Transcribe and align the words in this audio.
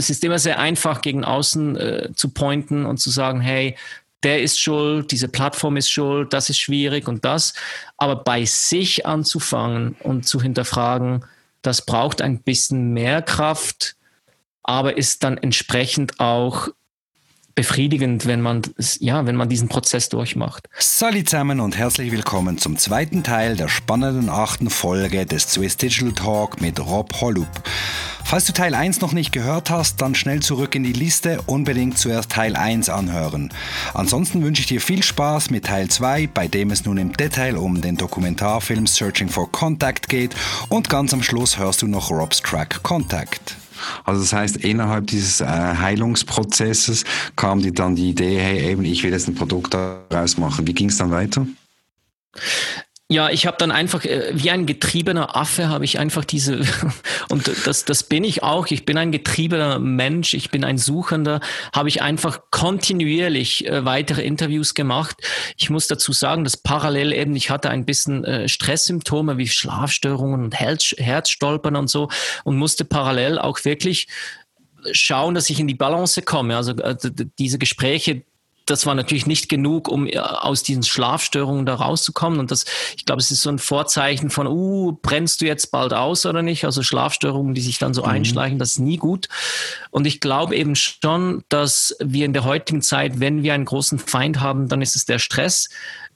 es 0.00 0.08
ist 0.10 0.24
immer 0.24 0.38
sehr 0.38 0.58
einfach, 0.58 1.02
gegen 1.02 1.24
außen 1.24 1.76
äh, 1.76 2.08
zu 2.14 2.30
pointen 2.30 2.86
und 2.86 2.96
zu 2.96 3.10
sagen, 3.10 3.40
hey, 3.40 3.76
der 4.22 4.42
ist 4.42 4.58
schuld, 4.58 5.12
diese 5.12 5.28
Plattform 5.28 5.76
ist 5.76 5.90
schuld, 5.90 6.32
das 6.32 6.50
ist 6.50 6.58
schwierig 6.58 7.06
und 7.06 7.24
das. 7.24 7.54
Aber 7.96 8.16
bei 8.16 8.44
sich 8.44 9.06
anzufangen 9.06 9.96
und 10.00 10.26
zu 10.26 10.40
hinterfragen, 10.40 11.24
das 11.62 11.84
braucht 11.84 12.22
ein 12.22 12.40
bisschen 12.42 12.92
mehr 12.92 13.22
Kraft, 13.22 13.96
aber 14.62 14.96
ist 14.96 15.22
dann 15.22 15.36
entsprechend 15.36 16.18
auch 16.18 16.68
befriedigend, 17.60 18.24
wenn 18.24 18.40
man, 18.40 18.62
ja, 19.00 19.26
wenn 19.26 19.36
man 19.36 19.50
diesen 19.50 19.68
Prozess 19.68 20.08
durchmacht. 20.08 20.66
Salut 20.78 21.28
zusammen 21.28 21.60
und 21.60 21.76
herzlich 21.76 22.10
willkommen 22.10 22.56
zum 22.56 22.78
zweiten 22.78 23.22
Teil 23.22 23.54
der 23.54 23.68
spannenden 23.68 24.30
achten 24.30 24.70
Folge 24.70 25.26
des 25.26 25.42
Swiss 25.42 25.76
Digital 25.76 26.12
Talk 26.12 26.62
mit 26.62 26.80
Rob 26.80 27.20
Hollup. 27.20 27.62
Falls 28.24 28.46
du 28.46 28.54
Teil 28.54 28.74
1 28.74 29.02
noch 29.02 29.12
nicht 29.12 29.30
gehört 29.30 29.68
hast, 29.68 30.00
dann 30.00 30.14
schnell 30.14 30.40
zurück 30.40 30.74
in 30.74 30.84
die 30.84 30.94
Liste, 30.94 31.42
unbedingt 31.44 31.98
zuerst 31.98 32.32
Teil 32.32 32.56
1 32.56 32.88
anhören. 32.88 33.52
Ansonsten 33.92 34.42
wünsche 34.42 34.62
ich 34.62 34.66
dir 34.66 34.80
viel 34.80 35.02
Spaß 35.02 35.50
mit 35.50 35.66
Teil 35.66 35.90
2, 35.90 36.28
bei 36.28 36.48
dem 36.48 36.70
es 36.70 36.86
nun 36.86 36.96
im 36.96 37.12
Detail 37.12 37.58
um 37.58 37.82
den 37.82 37.98
Dokumentarfilm 37.98 38.86
Searching 38.86 39.28
for 39.28 39.52
Contact 39.52 40.08
geht 40.08 40.34
und 40.70 40.88
ganz 40.88 41.12
am 41.12 41.22
Schluss 41.22 41.58
hörst 41.58 41.82
du 41.82 41.88
noch 41.88 42.10
Robs 42.10 42.40
Track 42.40 42.82
Contact. 42.82 43.59
Also 44.04 44.20
das 44.20 44.32
heißt, 44.32 44.56
innerhalb 44.56 45.06
dieses 45.06 45.40
äh, 45.40 45.46
Heilungsprozesses 45.46 47.04
kam 47.36 47.60
dir 47.62 47.72
dann 47.72 47.96
die 47.96 48.10
Idee, 48.10 48.38
hey, 48.38 48.70
eben, 48.70 48.84
ich 48.84 49.02
will 49.02 49.12
jetzt 49.12 49.28
ein 49.28 49.34
Produkt 49.34 49.74
daraus 49.74 50.36
machen. 50.36 50.66
Wie 50.66 50.74
ging 50.74 50.88
es 50.88 50.98
dann 50.98 51.10
weiter? 51.10 51.46
Ja, 53.12 53.28
ich 53.28 53.44
habe 53.44 53.56
dann 53.58 53.72
einfach, 53.72 54.04
äh, 54.04 54.30
wie 54.34 54.52
ein 54.52 54.66
getriebener 54.66 55.36
Affe, 55.36 55.68
habe 55.68 55.84
ich 55.84 55.98
einfach 55.98 56.24
diese, 56.24 56.60
und 57.28 57.50
das, 57.66 57.84
das 57.84 58.04
bin 58.04 58.22
ich 58.22 58.44
auch, 58.44 58.68
ich 58.68 58.86
bin 58.86 58.96
ein 58.96 59.10
getriebener 59.10 59.80
Mensch, 59.80 60.32
ich 60.32 60.50
bin 60.50 60.62
ein 60.62 60.78
Suchender, 60.78 61.40
habe 61.74 61.88
ich 61.88 62.02
einfach 62.02 62.42
kontinuierlich 62.52 63.66
äh, 63.66 63.84
weitere 63.84 64.22
Interviews 64.22 64.74
gemacht. 64.74 65.16
Ich 65.56 65.70
muss 65.70 65.88
dazu 65.88 66.12
sagen, 66.12 66.44
dass 66.44 66.56
parallel 66.56 67.12
eben, 67.12 67.34
ich 67.34 67.50
hatte 67.50 67.68
ein 67.70 67.84
bisschen 67.84 68.24
äh, 68.24 68.48
Stresssymptome 68.48 69.38
wie 69.38 69.48
Schlafstörungen 69.48 70.44
und 70.44 70.54
Herz, 70.54 70.94
Herzstolpern 70.96 71.74
und 71.74 71.90
so 71.90 72.10
und 72.44 72.58
musste 72.58 72.84
parallel 72.84 73.40
auch 73.40 73.64
wirklich 73.64 74.06
schauen, 74.92 75.34
dass 75.34 75.50
ich 75.50 75.58
in 75.58 75.66
die 75.66 75.74
Balance 75.74 76.22
komme. 76.22 76.56
Also 76.56 76.74
diese 77.38 77.58
Gespräche, 77.58 78.22
das 78.66 78.86
war 78.86 78.94
natürlich 78.94 79.26
nicht 79.26 79.48
genug, 79.48 79.88
um 79.88 80.06
äh, 80.06 80.18
aus 80.18 80.62
diesen 80.62 80.82
Schlafstörungen 80.82 81.66
da 81.66 81.74
rauszukommen. 81.74 82.38
Und 82.38 82.50
das, 82.50 82.64
ich 82.96 83.04
glaube, 83.04 83.20
es 83.20 83.30
ist 83.30 83.42
so 83.42 83.50
ein 83.50 83.58
Vorzeichen 83.58 84.30
von, 84.30 84.46
uh, 84.46 84.92
brennst 85.02 85.40
du 85.40 85.46
jetzt 85.46 85.70
bald 85.70 85.92
aus 85.92 86.26
oder 86.26 86.42
nicht? 86.42 86.64
Also 86.64 86.82
Schlafstörungen, 86.82 87.54
die 87.54 87.60
sich 87.60 87.78
dann 87.78 87.94
so 87.94 88.02
mhm. 88.02 88.10
einschleichen, 88.10 88.58
das 88.58 88.72
ist 88.72 88.78
nie 88.78 88.96
gut. 88.96 89.28
Und 89.90 90.06
ich 90.06 90.20
glaube 90.20 90.56
eben 90.56 90.76
schon, 90.76 91.44
dass 91.48 91.96
wir 92.00 92.24
in 92.24 92.32
der 92.32 92.44
heutigen 92.44 92.82
Zeit, 92.82 93.20
wenn 93.20 93.42
wir 93.42 93.54
einen 93.54 93.64
großen 93.64 93.98
Feind 93.98 94.40
haben, 94.40 94.68
dann 94.68 94.82
ist 94.82 94.96
es 94.96 95.04
der 95.04 95.18
Stress 95.18 95.68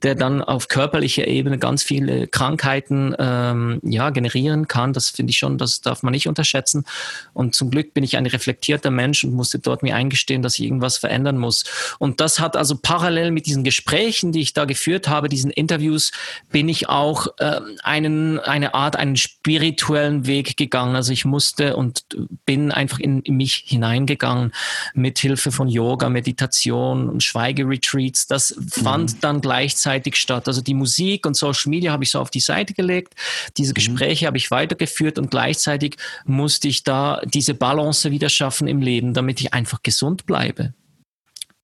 der 0.04 0.14
dann 0.14 0.42
auf 0.42 0.68
körperlicher 0.68 1.26
Ebene 1.26 1.58
ganz 1.58 1.82
viele 1.82 2.28
Krankheiten 2.28 3.14
ähm, 3.18 3.80
ja, 3.82 4.10
generieren 4.10 4.68
kann. 4.68 4.92
Das 4.92 5.08
finde 5.08 5.30
ich 5.30 5.38
schon, 5.38 5.56
das 5.56 5.80
darf 5.80 6.02
man 6.02 6.12
nicht 6.12 6.28
unterschätzen. 6.28 6.84
Und 7.32 7.54
zum 7.54 7.70
Glück 7.70 7.94
bin 7.94 8.04
ich 8.04 8.18
ein 8.18 8.26
reflektierter 8.26 8.90
Mensch 8.90 9.24
und 9.24 9.32
musste 9.32 9.58
dort 9.58 9.82
mir 9.82 9.96
eingestehen, 9.96 10.42
dass 10.42 10.58
ich 10.58 10.66
irgendwas 10.66 10.98
verändern 10.98 11.38
muss. 11.38 11.64
Und 11.98 12.20
das 12.20 12.38
hat 12.38 12.54
also 12.54 12.76
parallel 12.76 13.30
mit 13.30 13.46
diesen 13.46 13.64
Gesprächen, 13.64 14.30
die 14.30 14.42
ich 14.42 14.52
da 14.52 14.66
geführt 14.66 15.08
habe, 15.08 15.30
diesen 15.30 15.50
Interviews, 15.50 16.12
bin 16.52 16.68
ich 16.68 16.90
auch 16.90 17.28
äh, 17.38 17.60
einen, 17.82 18.38
eine 18.40 18.74
Art, 18.74 18.96
einen 18.96 19.16
spirituellen 19.16 20.26
Weg 20.26 20.58
gegangen. 20.58 20.96
Also 20.96 21.12
ich 21.12 21.24
musste 21.24 21.76
und 21.76 22.04
bin 22.44 22.72
einfach 22.72 22.98
in, 22.98 23.22
in 23.22 23.36
mich 23.36 23.64
hineingegangen 23.66 24.52
mit 24.92 25.18
Hilfe 25.18 25.50
von 25.50 25.68
Yoga, 25.68 26.10
Meditation 26.10 27.08
und 27.08 27.22
Schweigeretreats. 27.22 28.26
Das 28.26 28.54
fand 28.70 29.14
mhm. 29.14 29.20
dann 29.22 29.40
gleichzeitig 29.40 29.93
gleichzeitig 29.94 30.16
statt. 30.16 30.48
Also 30.48 30.60
die 30.60 30.74
Musik 30.74 31.26
und 31.26 31.36
Social 31.36 31.70
Media 31.70 31.92
habe 31.92 32.04
ich 32.04 32.10
so 32.10 32.20
auf 32.20 32.30
die 32.30 32.40
Seite 32.40 32.74
gelegt, 32.74 33.14
diese 33.56 33.70
mhm. 33.70 33.74
Gespräche 33.74 34.24
mhm. 34.24 34.26
habe 34.28 34.36
ich 34.36 34.50
weitergeführt 34.50 35.18
und 35.18 35.30
gleichzeitig 35.30 35.96
musste 36.24 36.68
ich 36.68 36.84
da 36.84 37.20
diese 37.24 37.54
Balance 37.54 38.10
wieder 38.10 38.28
schaffen 38.28 38.68
im 38.68 38.80
Leben, 38.80 39.14
damit 39.14 39.40
ich 39.40 39.54
einfach 39.54 39.82
gesund 39.82 40.26
bleibe. 40.26 40.74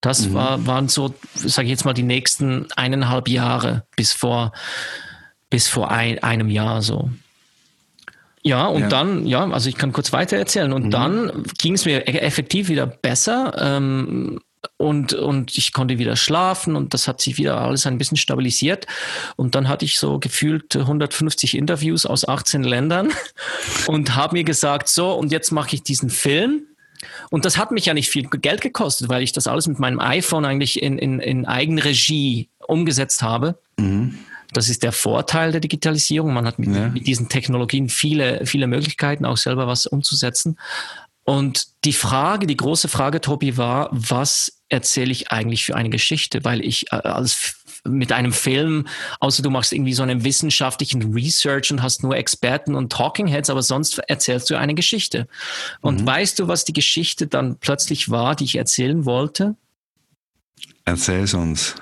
Das 0.00 0.28
mhm. 0.28 0.34
war, 0.34 0.66
waren 0.66 0.88
so, 0.88 1.14
sage 1.34 1.66
ich 1.66 1.70
jetzt 1.70 1.84
mal, 1.84 1.92
die 1.92 2.02
nächsten 2.02 2.66
eineinhalb 2.76 3.28
Jahre 3.28 3.84
bis 3.96 4.12
vor, 4.12 4.52
bis 5.50 5.68
vor 5.68 5.90
ein, 5.90 6.22
einem 6.22 6.48
Jahr 6.48 6.82
so. 6.82 7.10
Ja, 8.42 8.68
und 8.68 8.82
ja. 8.82 8.88
dann, 8.88 9.26
ja, 9.26 9.46
also 9.50 9.68
ich 9.68 9.76
kann 9.76 9.92
kurz 9.92 10.14
weiter 10.14 10.38
erzählen. 10.38 10.72
Und 10.72 10.86
mhm. 10.86 10.90
dann 10.90 11.44
ging 11.58 11.74
es 11.74 11.84
mir 11.84 12.08
e-, 12.08 12.20
effektiv 12.20 12.70
wieder 12.70 12.86
besser. 12.86 13.54
Ähm, 13.58 14.40
und, 14.76 15.12
und 15.12 15.56
ich 15.56 15.72
konnte 15.72 15.98
wieder 15.98 16.16
schlafen 16.16 16.76
und 16.76 16.94
das 16.94 17.08
hat 17.08 17.20
sich 17.20 17.38
wieder 17.38 17.60
alles 17.60 17.86
ein 17.86 17.98
bisschen 17.98 18.16
stabilisiert. 18.16 18.86
Und 19.36 19.54
dann 19.54 19.68
hatte 19.68 19.84
ich 19.84 19.98
so 19.98 20.18
gefühlt 20.18 20.76
150 20.76 21.56
Interviews 21.56 22.06
aus 22.06 22.26
18 22.26 22.62
Ländern 22.62 23.10
und 23.86 24.14
habe 24.14 24.36
mir 24.36 24.44
gesagt, 24.44 24.88
so, 24.88 25.12
und 25.12 25.32
jetzt 25.32 25.50
mache 25.50 25.74
ich 25.74 25.82
diesen 25.82 26.10
Film. 26.10 26.66
Und 27.30 27.44
das 27.46 27.56
hat 27.56 27.70
mich 27.70 27.86
ja 27.86 27.94
nicht 27.94 28.10
viel 28.10 28.28
Geld 28.28 28.60
gekostet, 28.60 29.08
weil 29.08 29.22
ich 29.22 29.32
das 29.32 29.46
alles 29.46 29.66
mit 29.66 29.78
meinem 29.78 30.00
iPhone 30.00 30.44
eigentlich 30.44 30.82
in, 30.82 30.98
in, 30.98 31.20
in 31.20 31.46
Eigenregie 31.46 32.48
umgesetzt 32.66 33.22
habe. 33.22 33.58
Mhm. 33.78 34.18
Das 34.52 34.68
ist 34.68 34.82
der 34.82 34.92
Vorteil 34.92 35.52
der 35.52 35.60
Digitalisierung. 35.60 36.34
Man 36.34 36.46
hat 36.46 36.58
mit, 36.58 36.74
ja. 36.74 36.88
mit, 36.88 37.06
diesen 37.06 37.28
Technologien 37.28 37.88
viele, 37.88 38.44
viele 38.46 38.66
Möglichkeiten, 38.66 39.24
auch 39.24 39.36
selber 39.36 39.66
was 39.66 39.86
umzusetzen. 39.86 40.58
Und 41.30 41.84
die 41.84 41.92
Frage, 41.92 42.48
die 42.48 42.56
große 42.56 42.88
Frage, 42.88 43.20
Tobi, 43.20 43.56
war, 43.56 43.88
was 43.92 44.64
erzähle 44.68 45.12
ich 45.12 45.30
eigentlich 45.30 45.64
für 45.64 45.76
eine 45.76 45.88
Geschichte? 45.88 46.42
Weil 46.42 46.60
ich 46.60 46.90
äh, 46.90 46.96
als 46.96 47.54
mit 47.84 48.10
einem 48.10 48.32
Film, 48.32 48.88
außer 49.20 49.40
du 49.40 49.48
machst 49.48 49.72
irgendwie 49.72 49.92
so 49.92 50.02
einen 50.02 50.24
wissenschaftlichen 50.24 51.12
Research 51.12 51.70
und 51.70 51.84
hast 51.84 52.02
nur 52.02 52.16
Experten 52.16 52.74
und 52.74 52.90
Talking 52.90 53.28
Heads, 53.28 53.48
aber 53.48 53.62
sonst 53.62 54.00
erzählst 54.08 54.50
du 54.50 54.58
eine 54.58 54.74
Geschichte. 54.74 55.28
Und 55.80 56.00
mhm. 56.00 56.06
weißt 56.06 56.36
du, 56.40 56.48
was 56.48 56.64
die 56.64 56.72
Geschichte 56.72 57.28
dann 57.28 57.58
plötzlich 57.60 58.10
war, 58.10 58.34
die 58.34 58.42
ich 58.42 58.56
erzählen 58.56 59.04
wollte? 59.04 59.54
Erzähl 60.84 61.22
es 61.22 61.34
uns. 61.34 61.76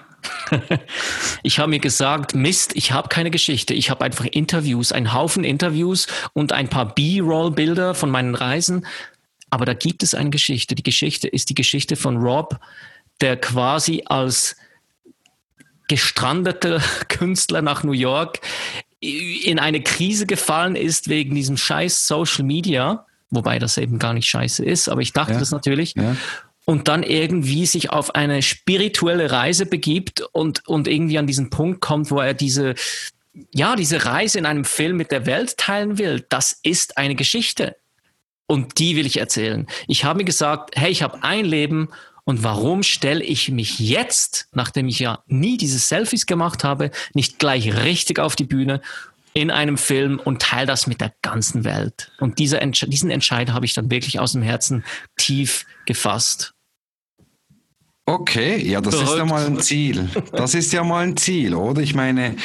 ich 1.43 1.59
habe 1.59 1.71
mir 1.71 1.81
gesagt, 1.81 2.35
Mist, 2.35 2.73
ich 2.75 2.93
habe 2.93 3.09
keine 3.09 3.31
Geschichte. 3.31 3.73
Ich 3.73 3.89
habe 3.89 4.05
einfach 4.05 4.27
Interviews, 4.27 4.93
einen 4.93 5.15
Haufen 5.15 5.43
Interviews 5.43 6.07
und 6.35 6.53
ein 6.53 6.69
paar 6.69 6.95
B-Roll-Bilder 6.95 7.95
von 7.95 8.11
meinen 8.11 8.35
Reisen. 8.35 8.85
Aber 9.51 9.65
da 9.65 9.75
gibt 9.75 10.03
es 10.03 10.15
eine 10.15 10.31
Geschichte. 10.31 10.75
Die 10.75 10.83
Geschichte 10.83 11.29
ist 11.29 11.51
die 11.51 11.55
Geschichte 11.55 11.97
von 11.97 12.19
Rob, 12.19 12.59
der 13.21 13.37
quasi 13.37 14.03
als 14.07 14.57
gestrandeter 15.89 16.81
Künstler 17.09 17.63
nach 17.63 17.83
New 17.83 17.93
York 17.93 18.41
in 19.01 19.59
eine 19.59 19.81
Krise 19.81 20.27
gefallen 20.27 20.77
ist 20.77 21.09
wegen 21.09 21.35
diesem 21.35 21.57
scheiß 21.57 22.07
Social 22.07 22.45
Media, 22.45 23.07
wobei 23.31 23.59
das 23.59 23.79
eben 23.79 23.99
gar 23.99 24.13
nicht 24.13 24.29
scheiße 24.29 24.65
ist, 24.65 24.89
aber 24.89 25.01
ich 25.01 25.13
dachte 25.13 25.35
ja, 25.35 25.39
das 25.39 25.51
natürlich. 25.51 25.95
Ja. 25.95 26.17
Und 26.65 26.89
dann 26.89 27.03
irgendwie 27.03 27.65
sich 27.65 27.91
auf 27.91 28.15
eine 28.15 28.43
spirituelle 28.43 29.31
Reise 29.31 29.67
begibt 29.67 30.21
und, 30.33 30.67
und 30.69 30.87
irgendwie 30.87 31.17
an 31.17 31.27
diesen 31.27 31.49
Punkt 31.49 31.81
kommt, 31.81 32.11
wo 32.11 32.19
er 32.19 32.35
diese, 32.35 32.75
ja, 33.55 33.75
diese 33.77 34.05
Reise 34.05 34.39
in 34.39 34.47
einem 34.47 34.65
Film 34.65 34.97
mit 34.97 35.11
der 35.11 35.25
Welt 35.25 35.57
teilen 35.57 35.97
will. 35.97 36.27
Das 36.29 36.59
ist 36.63 36.99
eine 36.99 37.15
Geschichte. 37.15 37.77
Und 38.49 38.79
die 38.79 38.97
will 38.97 39.07
ich 39.07 39.19
erzählen. 39.19 39.67
Ich 39.87 40.05
habe 40.05 40.19
mir 40.19 40.25
gesagt, 40.25 40.71
hey, 40.75 40.91
ich 40.91 41.03
habe 41.03 41.23
ein 41.23 41.45
Leben 41.45 41.91
und 42.25 42.43
warum 42.43 42.83
stelle 42.83 43.23
ich 43.23 43.51
mich 43.51 43.79
jetzt, 43.79 44.49
nachdem 44.53 44.89
ich 44.89 44.99
ja 44.99 45.23
nie 45.27 45.59
diese 45.59 45.79
Selfies 45.79 46.27
gemacht 46.27 46.65
habe, 46.65 46.91
nicht 47.15 47.39
gleich 47.39 47.85
richtig 47.85 48.19
auf 48.19 48.37
die 48.37 48.45
Bühne 48.45 48.81
in 49.35 49.51
einem 49.51 49.79
Film 49.79 50.19
und 50.23 50.43
teile 50.43 50.67
das 50.67 50.87
mit 50.87 51.01
der 51.01 51.13
ganzen 51.23 51.65
Welt? 51.65 52.11
Und 52.21 52.39
dieser, 52.39 52.61
diesen 52.61 53.11
Entscheid 53.11 53.53
habe 53.53 53.67
ich 53.67 53.75
dann 53.75 53.91
wirklich 53.91 54.19
aus 54.19 54.33
dem 54.33 54.43
Herzen 54.43 54.83
tief 55.17 55.67
gefasst. 55.87 56.55
Okay, 58.07 58.57
ja, 58.67 58.81
das 58.81 58.95
Verrückt. 58.95 59.13
ist 59.13 59.19
ja 59.19 59.25
mal 59.27 59.47
ein 59.47 59.61
Ziel. 59.61 60.09
Das 60.33 60.55
ist 60.55 60.73
ja 60.73 60.83
mal 60.83 61.07
ein 61.07 61.17
Ziel, 61.19 61.55
oder? 61.55 61.83
Ich 61.83 61.95
meine, 61.95 62.37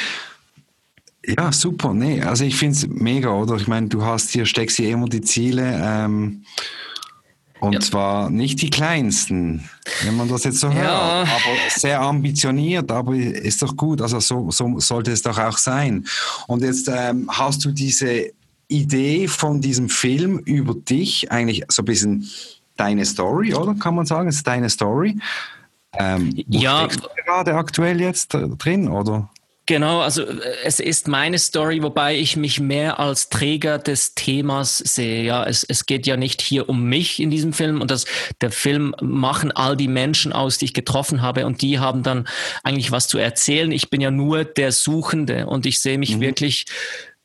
ja, 1.26 1.52
super. 1.52 1.94
Nee, 1.94 2.22
also 2.22 2.44
ich 2.44 2.56
finde 2.56 2.76
es 2.76 2.86
mega, 2.86 3.30
oder? 3.30 3.56
Ich 3.56 3.66
meine, 3.66 3.88
du 3.88 4.04
hast 4.04 4.30
hier, 4.30 4.46
steckst 4.46 4.76
hier 4.76 4.90
immer 4.90 5.08
die 5.08 5.20
Ziele. 5.20 5.80
Ähm, 5.82 6.44
und 7.60 7.72
ja. 7.72 7.80
zwar 7.80 8.28
nicht 8.28 8.60
die 8.60 8.68
kleinsten, 8.68 9.68
wenn 10.02 10.16
man 10.16 10.28
das 10.28 10.44
jetzt 10.44 10.60
so 10.60 10.68
ja. 10.68 10.74
hört, 10.74 11.28
aber 11.28 11.56
sehr 11.70 12.00
ambitioniert, 12.00 12.90
aber 12.90 13.14
ist 13.14 13.62
doch 13.62 13.74
gut. 13.74 14.02
Also 14.02 14.20
so, 14.20 14.50
so 14.50 14.78
sollte 14.80 15.12
es 15.12 15.22
doch 15.22 15.38
auch 15.38 15.56
sein. 15.56 16.04
Und 16.46 16.62
jetzt 16.62 16.90
ähm, 16.92 17.28
hast 17.32 17.64
du 17.64 17.70
diese 17.70 18.32
Idee 18.68 19.28
von 19.28 19.62
diesem 19.62 19.88
Film 19.88 20.38
über 20.40 20.74
dich, 20.74 21.30
eigentlich 21.32 21.64
so 21.68 21.82
ein 21.82 21.86
bisschen 21.86 22.28
deine 22.76 23.06
Story, 23.06 23.54
oder? 23.54 23.74
Kann 23.74 23.94
man 23.94 24.04
sagen, 24.04 24.28
es 24.28 24.36
ist 24.36 24.46
deine 24.46 24.68
Story. 24.68 25.16
Ähm, 25.96 26.34
ja. 26.48 26.88
gerade 27.24 27.54
aktuell 27.54 28.00
jetzt 28.00 28.28
drin, 28.28 28.88
oder? 28.88 29.30
Genau, 29.66 30.00
also 30.00 30.22
äh, 30.24 30.56
es 30.64 30.78
ist 30.78 31.08
meine 31.08 31.38
Story, 31.38 31.82
wobei 31.82 32.16
ich 32.16 32.36
mich 32.36 32.60
mehr 32.60 33.00
als 33.00 33.30
Träger 33.30 33.78
des 33.78 34.14
Themas 34.14 34.78
sehe. 34.78 35.22
Ja, 35.24 35.44
es, 35.44 35.64
es 35.64 35.86
geht 35.86 36.06
ja 36.06 36.16
nicht 36.16 36.42
hier 36.42 36.68
um 36.68 36.84
mich 36.84 37.20
in 37.20 37.30
diesem 37.30 37.52
Film 37.52 37.80
und 37.80 37.90
das, 37.90 38.04
der 38.40 38.50
Film 38.50 38.94
machen 39.00 39.52
all 39.52 39.76
die 39.76 39.88
Menschen 39.88 40.32
aus, 40.32 40.58
die 40.58 40.66
ich 40.66 40.74
getroffen 40.74 41.22
habe 41.22 41.46
und 41.46 41.62
die 41.62 41.78
haben 41.78 42.02
dann 42.02 42.28
eigentlich 42.62 42.90
was 42.90 43.08
zu 43.08 43.16
erzählen. 43.16 43.72
Ich 43.72 43.88
bin 43.88 44.02
ja 44.02 44.10
nur 44.10 44.44
der 44.44 44.70
Suchende 44.70 45.46
und 45.46 45.64
ich 45.64 45.80
sehe 45.80 45.96
mich 45.98 46.16
mhm. 46.16 46.20
wirklich 46.20 46.66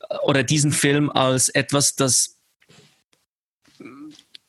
äh, 0.08 0.16
oder 0.24 0.42
diesen 0.42 0.72
Film 0.72 1.10
als 1.10 1.50
etwas, 1.50 1.94
das 1.94 2.39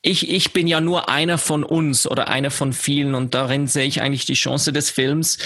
ich, 0.01 0.29
ich 0.29 0.53
bin 0.53 0.67
ja 0.67 0.81
nur 0.81 1.09
einer 1.09 1.37
von 1.37 1.63
uns 1.63 2.07
oder 2.07 2.27
einer 2.27 2.51
von 2.51 2.73
vielen 2.73 3.13
und 3.13 3.33
darin 3.33 3.67
sehe 3.67 3.85
ich 3.85 4.01
eigentlich 4.01 4.25
die 4.25 4.33
Chance 4.33 4.73
des 4.73 4.89
Films, 4.89 5.37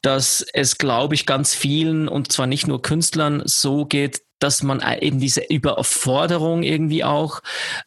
dass 0.00 0.46
es, 0.52 0.78
glaube 0.78 1.14
ich, 1.14 1.26
ganz 1.26 1.54
vielen 1.54 2.06
und 2.06 2.30
zwar 2.30 2.46
nicht 2.46 2.68
nur 2.68 2.82
Künstlern 2.82 3.42
so 3.44 3.84
geht, 3.84 4.22
dass 4.38 4.62
man 4.62 4.82
eben 5.00 5.18
diese 5.18 5.42
Überforderung 5.48 6.62
irgendwie 6.62 7.04
auch, 7.04 7.40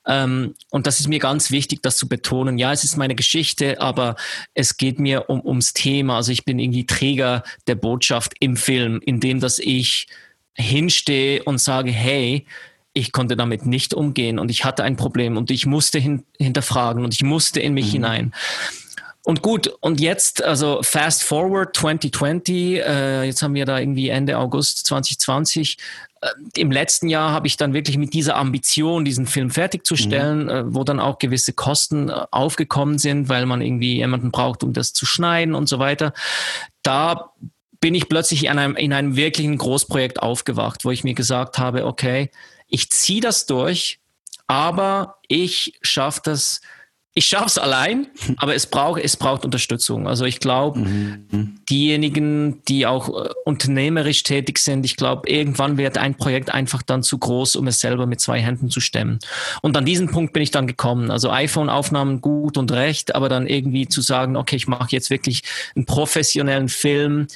ähm, 0.07 0.55
und 0.71 0.87
das 0.87 0.99
ist 0.99 1.07
mir 1.07 1.19
ganz 1.19 1.51
wichtig, 1.51 1.81
das 1.83 1.97
zu 1.97 2.09
betonen. 2.09 2.57
Ja, 2.57 2.73
es 2.73 2.83
ist 2.83 2.97
meine 2.97 3.15
Geschichte, 3.15 3.79
aber 3.79 4.15
es 4.55 4.77
geht 4.77 4.99
mir 4.99 5.29
um, 5.29 5.45
ums 5.45 5.73
Thema. 5.73 6.17
Also 6.17 6.31
ich 6.31 6.45
bin 6.45 6.57
irgendwie 6.57 6.87
Träger 6.87 7.43
der 7.67 7.75
Botschaft 7.75 8.33
im 8.39 8.57
Film, 8.57 8.99
indem 9.05 9.39
dass 9.39 9.59
ich 9.59 10.07
hinstehe 10.55 11.43
und 11.43 11.59
sage, 11.59 11.91
hey, 11.91 12.45
ich 12.93 13.11
konnte 13.11 13.35
damit 13.35 13.65
nicht 13.65 13.93
umgehen 13.93 14.39
und 14.39 14.49
ich 14.49 14.65
hatte 14.65 14.83
ein 14.83 14.95
Problem 14.95 15.37
und 15.37 15.51
ich 15.51 15.65
musste 15.65 15.99
hin, 15.99 16.23
hinterfragen 16.37 17.03
und 17.03 17.13
ich 17.13 17.23
musste 17.23 17.59
in 17.59 17.73
mich 17.73 17.87
mhm. 17.87 17.91
hinein. 17.91 18.33
Und 19.23 19.41
gut, 19.41 19.67
und 19.81 19.99
jetzt, 19.99 20.43
also 20.43 20.79
fast 20.81 21.23
forward 21.23 21.75
2020, 21.75 22.79
äh, 22.79 23.23
jetzt 23.23 23.41
haben 23.41 23.53
wir 23.53 23.65
da 23.65 23.77
irgendwie 23.77 24.09
Ende 24.09 24.37
August 24.37 24.87
2020. 24.87 25.77
Äh, 26.21 26.27
Im 26.55 26.71
letzten 26.71 27.09
Jahr 27.09 27.31
habe 27.31 27.45
ich 27.45 27.57
dann 27.57 27.73
wirklich 27.73 27.97
mit 27.97 28.13
dieser 28.13 28.37
Ambition, 28.37 29.05
diesen 29.05 29.27
Film 29.27 29.51
fertigzustellen, 29.51 30.43
mhm. 30.43 30.49
äh, 30.49 30.73
wo 30.73 30.83
dann 30.83 30.99
auch 30.99 31.19
gewisse 31.19 31.53
Kosten 31.53 32.09
äh, 32.09 32.25
aufgekommen 32.31 32.97
sind, 32.97 33.29
weil 33.29 33.45
man 33.45 33.61
irgendwie 33.61 33.97
jemanden 33.97 34.31
braucht, 34.31 34.63
um 34.63 34.73
das 34.73 34.93
zu 34.93 35.05
schneiden 35.05 35.53
und 35.53 35.67
so 35.67 35.79
weiter. 35.79 36.13
Da 36.81 37.31
bin 37.81 37.93
ich 37.95 38.09
plötzlich 38.09 38.45
in 38.45 38.57
einem, 38.57 38.75
in 38.75 38.93
einem 38.93 39.15
wirklichen 39.15 39.57
Großprojekt 39.57 40.21
aufgewacht, 40.21 40.85
wo 40.85 40.91
ich 40.91 41.03
mir 41.03 41.13
gesagt 41.13 41.57
habe, 41.57 41.85
okay, 41.85 42.31
ich 42.69 42.89
ziehe 42.89 43.21
das 43.21 43.45
durch, 43.45 43.99
aber 44.47 45.17
ich 45.27 45.77
schaffe 45.81 46.21
das, 46.23 46.61
ich 47.13 47.25
schaffe 47.25 47.47
es 47.47 47.57
allein, 47.57 48.07
aber 48.37 48.55
es 48.55 48.67
braucht, 48.67 49.01
es 49.03 49.17
braucht 49.17 49.43
Unterstützung. 49.43 50.07
Also 50.07 50.25
ich 50.25 50.39
glaube, 50.39 50.79
mhm. 50.79 51.59
diejenigen, 51.69 52.63
die 52.65 52.85
auch 52.85 53.09
äh, 53.09 53.29
unternehmerisch 53.45 54.23
tätig 54.23 54.59
sind, 54.59 54.85
ich 54.85 54.95
glaube, 54.95 55.29
irgendwann 55.29 55.77
wird 55.77 55.97
ein 55.97 56.15
Projekt 56.15 56.51
einfach 56.51 56.81
dann 56.81 57.03
zu 57.03 57.17
groß, 57.17 57.57
um 57.57 57.67
es 57.67 57.79
selber 57.79 58.05
mit 58.05 58.21
zwei 58.21 58.39
Händen 58.39 58.69
zu 58.69 58.79
stemmen. 58.79 59.19
Und 59.61 59.75
an 59.75 59.85
diesen 59.85 60.09
Punkt 60.09 60.33
bin 60.33 60.43
ich 60.43 60.51
dann 60.51 60.67
gekommen. 60.67 61.11
Also 61.11 61.29
iPhone-Aufnahmen 61.31 62.21
gut 62.21 62.57
und 62.57 62.71
recht, 62.71 63.15
aber 63.15 63.29
dann 63.29 63.47
irgendwie 63.47 63.87
zu 63.87 64.01
sagen, 64.01 64.35
okay, 64.35 64.55
ich 64.55 64.67
mache 64.67 64.89
jetzt 64.91 65.09
wirklich 65.09 65.43
einen 65.75 65.85
professionellen 65.85 66.69
Film, 66.69 67.27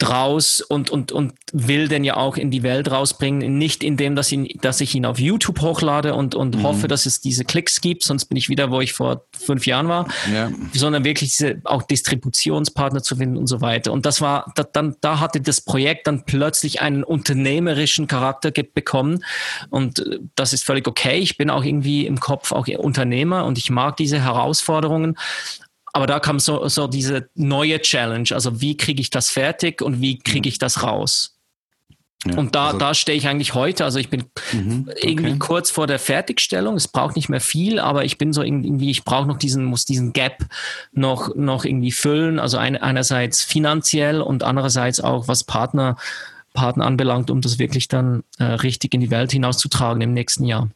draus 0.00 0.60
und, 0.60 0.90
und, 0.90 1.12
und 1.12 1.34
will 1.52 1.88
den 1.88 2.04
ja 2.04 2.16
auch 2.16 2.36
in 2.36 2.50
die 2.50 2.62
Welt 2.62 2.90
rausbringen. 2.90 3.58
Nicht 3.58 3.84
indem, 3.84 4.16
dass, 4.16 4.32
ihn, 4.32 4.48
dass 4.60 4.80
ich 4.80 4.94
ihn 4.94 5.04
auf 5.04 5.18
YouTube 5.18 5.60
hochlade 5.60 6.14
und, 6.14 6.34
und 6.34 6.56
mhm. 6.56 6.62
hoffe, 6.62 6.88
dass 6.88 7.06
es 7.06 7.20
diese 7.20 7.44
Klicks 7.44 7.80
gibt, 7.80 8.02
sonst 8.02 8.24
bin 8.24 8.36
ich 8.36 8.48
wieder, 8.48 8.70
wo 8.70 8.80
ich 8.80 8.94
vor 8.94 9.26
fünf 9.32 9.66
Jahren 9.66 9.88
war, 9.88 10.08
ja. 10.32 10.50
sondern 10.72 11.04
wirklich 11.04 11.30
diese 11.30 11.60
auch 11.64 11.82
Distributionspartner 11.82 13.02
zu 13.02 13.16
finden 13.16 13.36
und 13.36 13.46
so 13.46 13.60
weiter. 13.60 13.92
Und 13.92 14.06
das 14.06 14.20
war, 14.20 14.50
da, 14.56 14.62
dann, 14.64 14.96
da 15.00 15.20
hatte 15.20 15.40
das 15.40 15.60
Projekt 15.60 16.06
dann 16.06 16.24
plötzlich 16.24 16.80
einen 16.80 17.04
unternehmerischen 17.04 18.06
Charakter 18.06 18.50
bekommen. 18.50 19.22
Und 19.68 19.98
äh, 19.98 20.18
das 20.34 20.52
ist 20.52 20.64
völlig 20.64 20.88
okay. 20.88 21.18
Ich 21.18 21.36
bin 21.36 21.50
auch 21.50 21.64
irgendwie 21.64 22.06
im 22.06 22.20
Kopf 22.20 22.52
auch 22.52 22.66
Unternehmer 22.78 23.44
und 23.44 23.58
ich 23.58 23.70
mag 23.70 23.96
diese 23.96 24.22
Herausforderungen. 24.22 25.16
Aber 25.92 26.06
da 26.06 26.20
kam 26.20 26.38
so, 26.38 26.68
so 26.68 26.86
diese 26.86 27.28
neue 27.34 27.80
Challenge. 27.80 28.28
Also 28.32 28.60
wie 28.60 28.76
kriege 28.76 29.00
ich 29.00 29.10
das 29.10 29.30
fertig 29.30 29.82
und 29.82 30.00
wie 30.00 30.18
kriege 30.18 30.48
ich 30.48 30.58
das 30.58 30.82
raus? 30.82 31.36
Ja, 32.26 32.36
und 32.36 32.54
da, 32.54 32.66
also, 32.66 32.78
da 32.78 32.92
stehe 32.92 33.16
ich 33.16 33.26
eigentlich 33.28 33.54
heute. 33.54 33.84
Also 33.84 33.98
ich 33.98 34.10
bin 34.10 34.24
mhm, 34.52 34.88
okay. 34.90 35.10
irgendwie 35.10 35.38
kurz 35.38 35.70
vor 35.70 35.86
der 35.86 35.98
Fertigstellung. 35.98 36.76
Es 36.76 36.86
braucht 36.86 37.16
nicht 37.16 37.30
mehr 37.30 37.40
viel, 37.40 37.78
aber 37.78 38.04
ich 38.04 38.18
bin 38.18 38.32
so 38.32 38.42
irgendwie, 38.42 38.90
ich 38.90 39.04
brauche 39.04 39.26
noch 39.26 39.38
diesen, 39.38 39.64
muss 39.64 39.86
diesen 39.86 40.12
Gap 40.12 40.44
noch, 40.92 41.34
noch 41.34 41.64
irgendwie 41.64 41.92
füllen. 41.92 42.38
Also 42.38 42.58
ein, 42.58 42.76
einerseits 42.76 43.42
finanziell 43.42 44.20
und 44.20 44.42
andererseits 44.42 45.00
auch 45.00 45.28
was 45.28 45.44
Partner, 45.44 45.96
Partner 46.52 46.84
anbelangt, 46.84 47.30
um 47.30 47.40
das 47.40 47.58
wirklich 47.58 47.88
dann 47.88 48.22
äh, 48.38 48.44
richtig 48.44 48.92
in 48.92 49.00
die 49.00 49.10
Welt 49.10 49.32
hinauszutragen 49.32 50.02
im 50.02 50.12
nächsten 50.12 50.44
Jahr. 50.44 50.68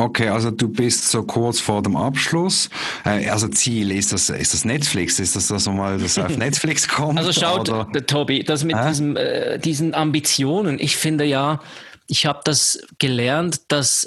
Okay, 0.00 0.28
also 0.28 0.52
du 0.52 0.68
bist 0.68 1.10
so 1.10 1.24
kurz 1.24 1.58
vor 1.58 1.82
dem 1.82 1.96
Abschluss. 1.96 2.70
Äh, 3.04 3.28
also 3.30 3.48
Ziel, 3.48 3.90
ist 3.90 4.12
das, 4.12 4.30
ist 4.30 4.54
das 4.54 4.64
Netflix? 4.64 5.18
Ist 5.18 5.34
das, 5.34 5.48
dass 5.48 5.66
mal 5.66 5.98
das 5.98 6.16
auf 6.18 6.36
Netflix 6.36 6.86
kommt? 6.86 7.18
Also 7.18 7.32
schaut, 7.32 7.68
oder? 7.68 8.06
Tobi, 8.06 8.44
das 8.44 8.62
mit 8.62 8.76
diesem, 8.88 9.16
äh, 9.16 9.58
diesen 9.58 9.94
Ambitionen, 9.94 10.78
ich 10.78 10.96
finde 10.96 11.24
ja, 11.24 11.60
ich 12.06 12.26
habe 12.26 12.40
das 12.44 12.80
gelernt, 13.00 13.62
dass 13.72 14.06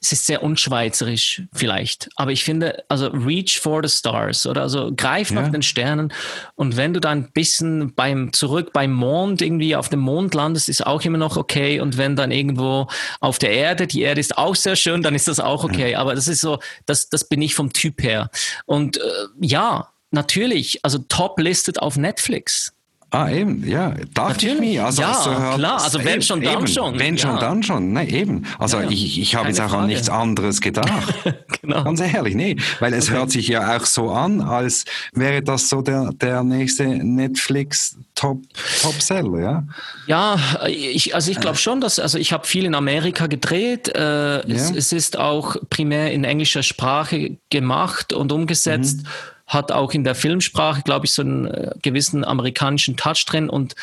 es 0.00 0.12
ist 0.12 0.26
sehr 0.26 0.42
unschweizerisch 0.42 1.42
vielleicht, 1.52 2.08
aber 2.16 2.32
ich 2.32 2.44
finde, 2.44 2.84
also 2.88 3.08
reach 3.08 3.60
for 3.60 3.82
the 3.86 3.94
stars 3.94 4.46
oder 4.46 4.62
also 4.62 4.92
greif 4.96 5.30
nach 5.30 5.44
ja. 5.44 5.48
den 5.50 5.62
Sternen 5.62 6.12
und 6.54 6.76
wenn 6.76 6.94
du 6.94 7.00
dann 7.00 7.18
ein 7.18 7.32
bisschen 7.32 7.94
beim 7.94 8.32
zurück 8.32 8.72
beim 8.72 8.92
Mond 8.92 9.42
irgendwie 9.42 9.76
auf 9.76 9.88
dem 9.88 10.00
Mond 10.00 10.34
landest, 10.34 10.68
ist 10.68 10.86
auch 10.86 11.02
immer 11.02 11.18
noch 11.18 11.36
okay 11.36 11.80
und 11.80 11.98
wenn 11.98 12.16
dann 12.16 12.30
irgendwo 12.30 12.88
auf 13.20 13.38
der 13.38 13.52
Erde, 13.52 13.86
die 13.86 14.02
Erde 14.02 14.20
ist 14.20 14.38
auch 14.38 14.56
sehr 14.56 14.76
schön, 14.76 15.02
dann 15.02 15.14
ist 15.14 15.28
das 15.28 15.40
auch 15.40 15.64
okay, 15.64 15.92
ja. 15.92 15.98
aber 15.98 16.14
das 16.14 16.28
ist 16.28 16.40
so, 16.40 16.58
das, 16.86 17.08
das 17.08 17.28
bin 17.28 17.42
ich 17.42 17.54
vom 17.54 17.72
Typ 17.72 18.02
her 18.02 18.30
und 18.66 18.96
äh, 18.96 19.02
ja, 19.40 19.88
natürlich, 20.10 20.84
also 20.84 20.98
top 21.08 21.38
listed 21.38 21.80
auf 21.80 21.96
Netflix. 21.96 22.72
Ah, 23.12 23.28
eben, 23.28 23.68
ja, 23.68 23.92
darf 24.14 24.28
Natürlich. 24.28 24.54
ich 24.54 24.60
mich. 24.60 24.80
Also, 24.80 25.02
ja, 25.02 25.14
so 25.14 25.30
klar, 25.30 25.82
also 25.82 25.98
wenn 25.98 26.14
eben, 26.14 26.22
schon, 26.22 26.42
dann 26.42 26.58
eben. 26.58 26.66
schon. 26.68 26.98
Wenn 26.98 27.16
ja. 27.16 27.20
schon, 27.20 27.40
dann 27.40 27.62
schon, 27.64 27.92
ne, 27.92 28.08
eben. 28.08 28.46
Also 28.56 28.78
ja, 28.78 28.88
ich, 28.88 29.20
ich 29.20 29.34
habe 29.34 29.48
jetzt 29.48 29.60
auch 29.60 29.70
Frage. 29.70 29.82
an 29.82 29.88
nichts 29.88 30.08
anderes 30.08 30.60
gedacht. 30.60 31.14
genau. 31.60 31.82
Ganz 31.82 32.00
ehrlich, 32.00 32.36
nee, 32.36 32.56
weil 32.78 32.94
es 32.94 33.08
okay. 33.08 33.18
hört 33.18 33.30
sich 33.32 33.48
ja 33.48 33.76
auch 33.76 33.84
so 33.84 34.10
an, 34.10 34.40
als 34.40 34.84
wäre 35.12 35.42
das 35.42 35.68
so 35.68 35.82
der, 35.82 36.10
der 36.12 36.44
nächste 36.44 36.84
Netflix 36.86 37.96
Top, 38.14 38.42
Top 38.82 39.00
Seller, 39.02 39.40
ja? 39.40 39.64
Ja, 40.06 40.38
ich, 40.68 41.12
also 41.14 41.32
ich 41.32 41.40
glaube 41.40 41.56
schon, 41.56 41.80
dass, 41.80 41.98
also 41.98 42.16
ich 42.16 42.32
habe 42.32 42.46
viel 42.46 42.64
in 42.64 42.76
Amerika 42.76 43.26
gedreht. 43.26 43.88
Äh, 43.88 44.40
es, 44.46 44.70
es, 44.70 44.92
ist 44.92 45.18
auch 45.18 45.56
primär 45.68 46.12
in 46.12 46.22
englischer 46.22 46.62
Sprache 46.62 47.38
gemacht 47.50 48.12
und 48.12 48.30
umgesetzt. 48.30 48.98
Mhm 48.98 49.08
hat 49.50 49.72
auch 49.72 49.92
in 49.92 50.04
der 50.04 50.14
Filmsprache, 50.14 50.82
glaube 50.82 51.06
ich, 51.06 51.12
so 51.12 51.22
einen 51.22 51.46
äh, 51.46 51.72
gewissen 51.82 52.24
amerikanischen 52.24 52.96
Touch 52.96 53.26
drin 53.26 53.50
und 53.50 53.74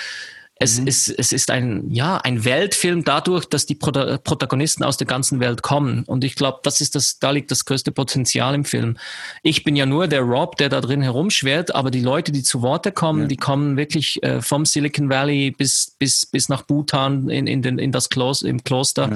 es, 0.59 0.79
mhm. 0.79 0.87
ist, 0.87 1.09
es 1.09 1.31
ist 1.33 1.51
ein, 1.51 1.91
ja, 1.91 2.17
ein 2.17 2.43
Weltfilm 2.43 3.03
dadurch, 3.03 3.45
dass 3.45 3.65
die 3.65 3.75
Protagonisten 3.75 4.83
aus 4.83 4.97
der 4.97 5.05
ganzen 5.05 5.39
Welt 5.39 5.61
kommen. 5.61 6.03
Und 6.05 6.23
ich 6.23 6.35
glaube, 6.35 6.61
das 6.63 6.81
ist 6.81 6.95
das, 6.95 7.19
da 7.19 7.29
liegt 7.29 7.51
das 7.51 7.65
größte 7.65 7.91
Potenzial 7.91 8.55
im 8.55 8.65
Film. 8.65 8.97
Ich 9.43 9.63
bin 9.63 9.75
ja 9.75 9.85
nur 9.85 10.07
der 10.07 10.21
Rob, 10.21 10.55
der 10.55 10.69
da 10.69 10.81
drin 10.81 11.01
herumschwert, 11.01 11.75
aber 11.75 11.91
die 11.91 12.01
Leute, 12.01 12.31
die 12.31 12.41
zu 12.41 12.63
Worte 12.63 12.91
kommen, 12.91 13.23
ja. 13.23 13.27
die 13.27 13.37
kommen 13.37 13.77
wirklich 13.77 14.23
äh, 14.23 14.41
vom 14.41 14.65
Silicon 14.65 15.09
Valley 15.09 15.51
bis, 15.51 15.91
bis, 15.99 16.25
bis 16.25 16.49
nach 16.49 16.63
Bhutan 16.63 17.29
in, 17.29 17.45
in, 17.45 17.61
den, 17.61 17.77
in 17.77 17.91
das 17.91 18.09
Kloster, 18.09 18.47
im 18.47 18.63
Kloster. 18.63 19.11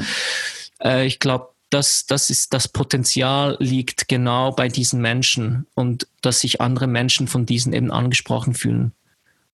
Ja. 0.83 0.91
Äh, 0.91 1.07
ich 1.07 1.19
glaube, 1.19 1.50
das, 1.71 2.05
das 2.05 2.29
ist 2.29 2.53
das 2.53 2.67
Potenzial 2.67 3.57
liegt 3.59 4.07
genau 4.07 4.51
bei 4.51 4.67
diesen 4.67 5.01
Menschen 5.01 5.65
und 5.73 6.07
dass 6.21 6.41
sich 6.41 6.61
andere 6.61 6.87
Menschen 6.87 7.27
von 7.27 7.45
diesen 7.45 7.73
eben 7.73 7.91
angesprochen 7.91 8.53
fühlen. 8.53 8.93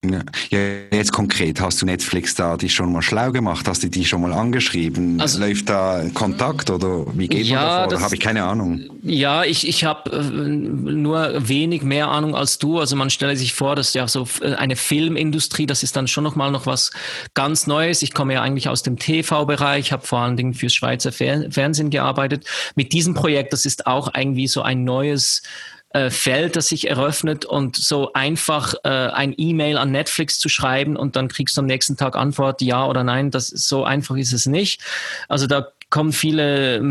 Ja. 0.05 0.21
ja. 0.51 0.59
jetzt 0.91 1.11
konkret, 1.11 1.59
hast 1.59 1.81
du 1.81 1.87
Netflix 1.87 2.35
da 2.35 2.55
dich 2.55 2.75
schon 2.75 2.91
mal 2.91 3.01
schlau 3.01 3.31
gemacht? 3.31 3.67
Hast 3.67 3.81
du 3.81 3.89
die 3.89 4.05
schon 4.05 4.21
mal 4.21 4.31
angeschrieben? 4.31 5.19
Also, 5.19 5.39
Läuft 5.39 5.69
da 5.69 6.03
Kontakt 6.13 6.69
oder 6.69 7.05
wie 7.17 7.27
geht 7.27 7.47
ja, 7.47 7.55
man 7.55 7.65
davor? 7.65 7.87
Da 7.87 8.01
habe 8.01 8.15
ich 8.15 8.21
keine 8.21 8.43
Ahnung. 8.43 8.81
Ja, 9.01 9.43
ich, 9.43 9.67
ich 9.67 9.85
habe 9.85 10.11
äh, 10.11 10.21
nur 10.21 11.47
wenig 11.47 11.81
mehr 11.81 12.09
Ahnung 12.09 12.35
als 12.35 12.59
du. 12.59 12.79
Also 12.79 12.95
man 12.95 13.09
stelle 13.09 13.35
sich 13.35 13.55
vor, 13.55 13.75
dass 13.75 13.95
ja 13.95 14.07
so 14.07 14.27
äh, 14.41 14.53
eine 14.53 14.75
Filmindustrie, 14.75 15.65
das 15.65 15.81
ist 15.81 15.95
dann 15.95 16.07
schon 16.07 16.23
nochmal 16.23 16.51
noch 16.51 16.67
was 16.67 16.91
ganz 17.33 17.65
Neues. 17.65 18.03
Ich 18.03 18.13
komme 18.13 18.33
ja 18.33 18.43
eigentlich 18.43 18.69
aus 18.69 18.83
dem 18.83 18.99
TV-Bereich, 18.99 19.91
habe 19.91 20.05
vor 20.05 20.19
allen 20.19 20.37
Dingen 20.37 20.53
fürs 20.53 20.75
Schweizer 20.75 21.11
Fernsehen 21.11 21.89
gearbeitet. 21.89 22.45
Mit 22.75 22.93
diesem 22.93 23.15
Projekt, 23.15 23.51
das 23.51 23.65
ist 23.65 23.87
auch 23.87 24.13
irgendwie 24.15 24.47
so 24.47 24.61
ein 24.61 24.83
neues 24.83 25.41
äh, 25.97 26.11
Feld, 26.11 26.55
das 26.55 26.67
sich 26.67 26.89
eröffnet 26.89 27.43
und 27.43 27.75
so 27.75 28.13
einfach 28.13 28.75
äh, 28.83 28.89
ein 28.89 29.33
E-Mail 29.35 29.77
an 29.77 29.91
Netflix 29.91 30.37
zu 30.37 30.47
schreiben 30.47 30.95
und 30.95 31.15
dann 31.15 31.27
kriegst 31.27 31.57
du 31.57 31.61
am 31.61 31.65
nächsten 31.65 31.97
Tag 31.97 32.15
Antwort 32.15 32.61
ja 32.61 32.85
oder 32.85 33.03
nein, 33.03 33.31
das 33.31 33.47
so 33.47 33.83
einfach 33.83 34.15
ist 34.15 34.31
es 34.31 34.45
nicht. 34.45 34.81
Also 35.27 35.47
da 35.47 35.71
kommen 35.89 36.11
viele 36.11 36.81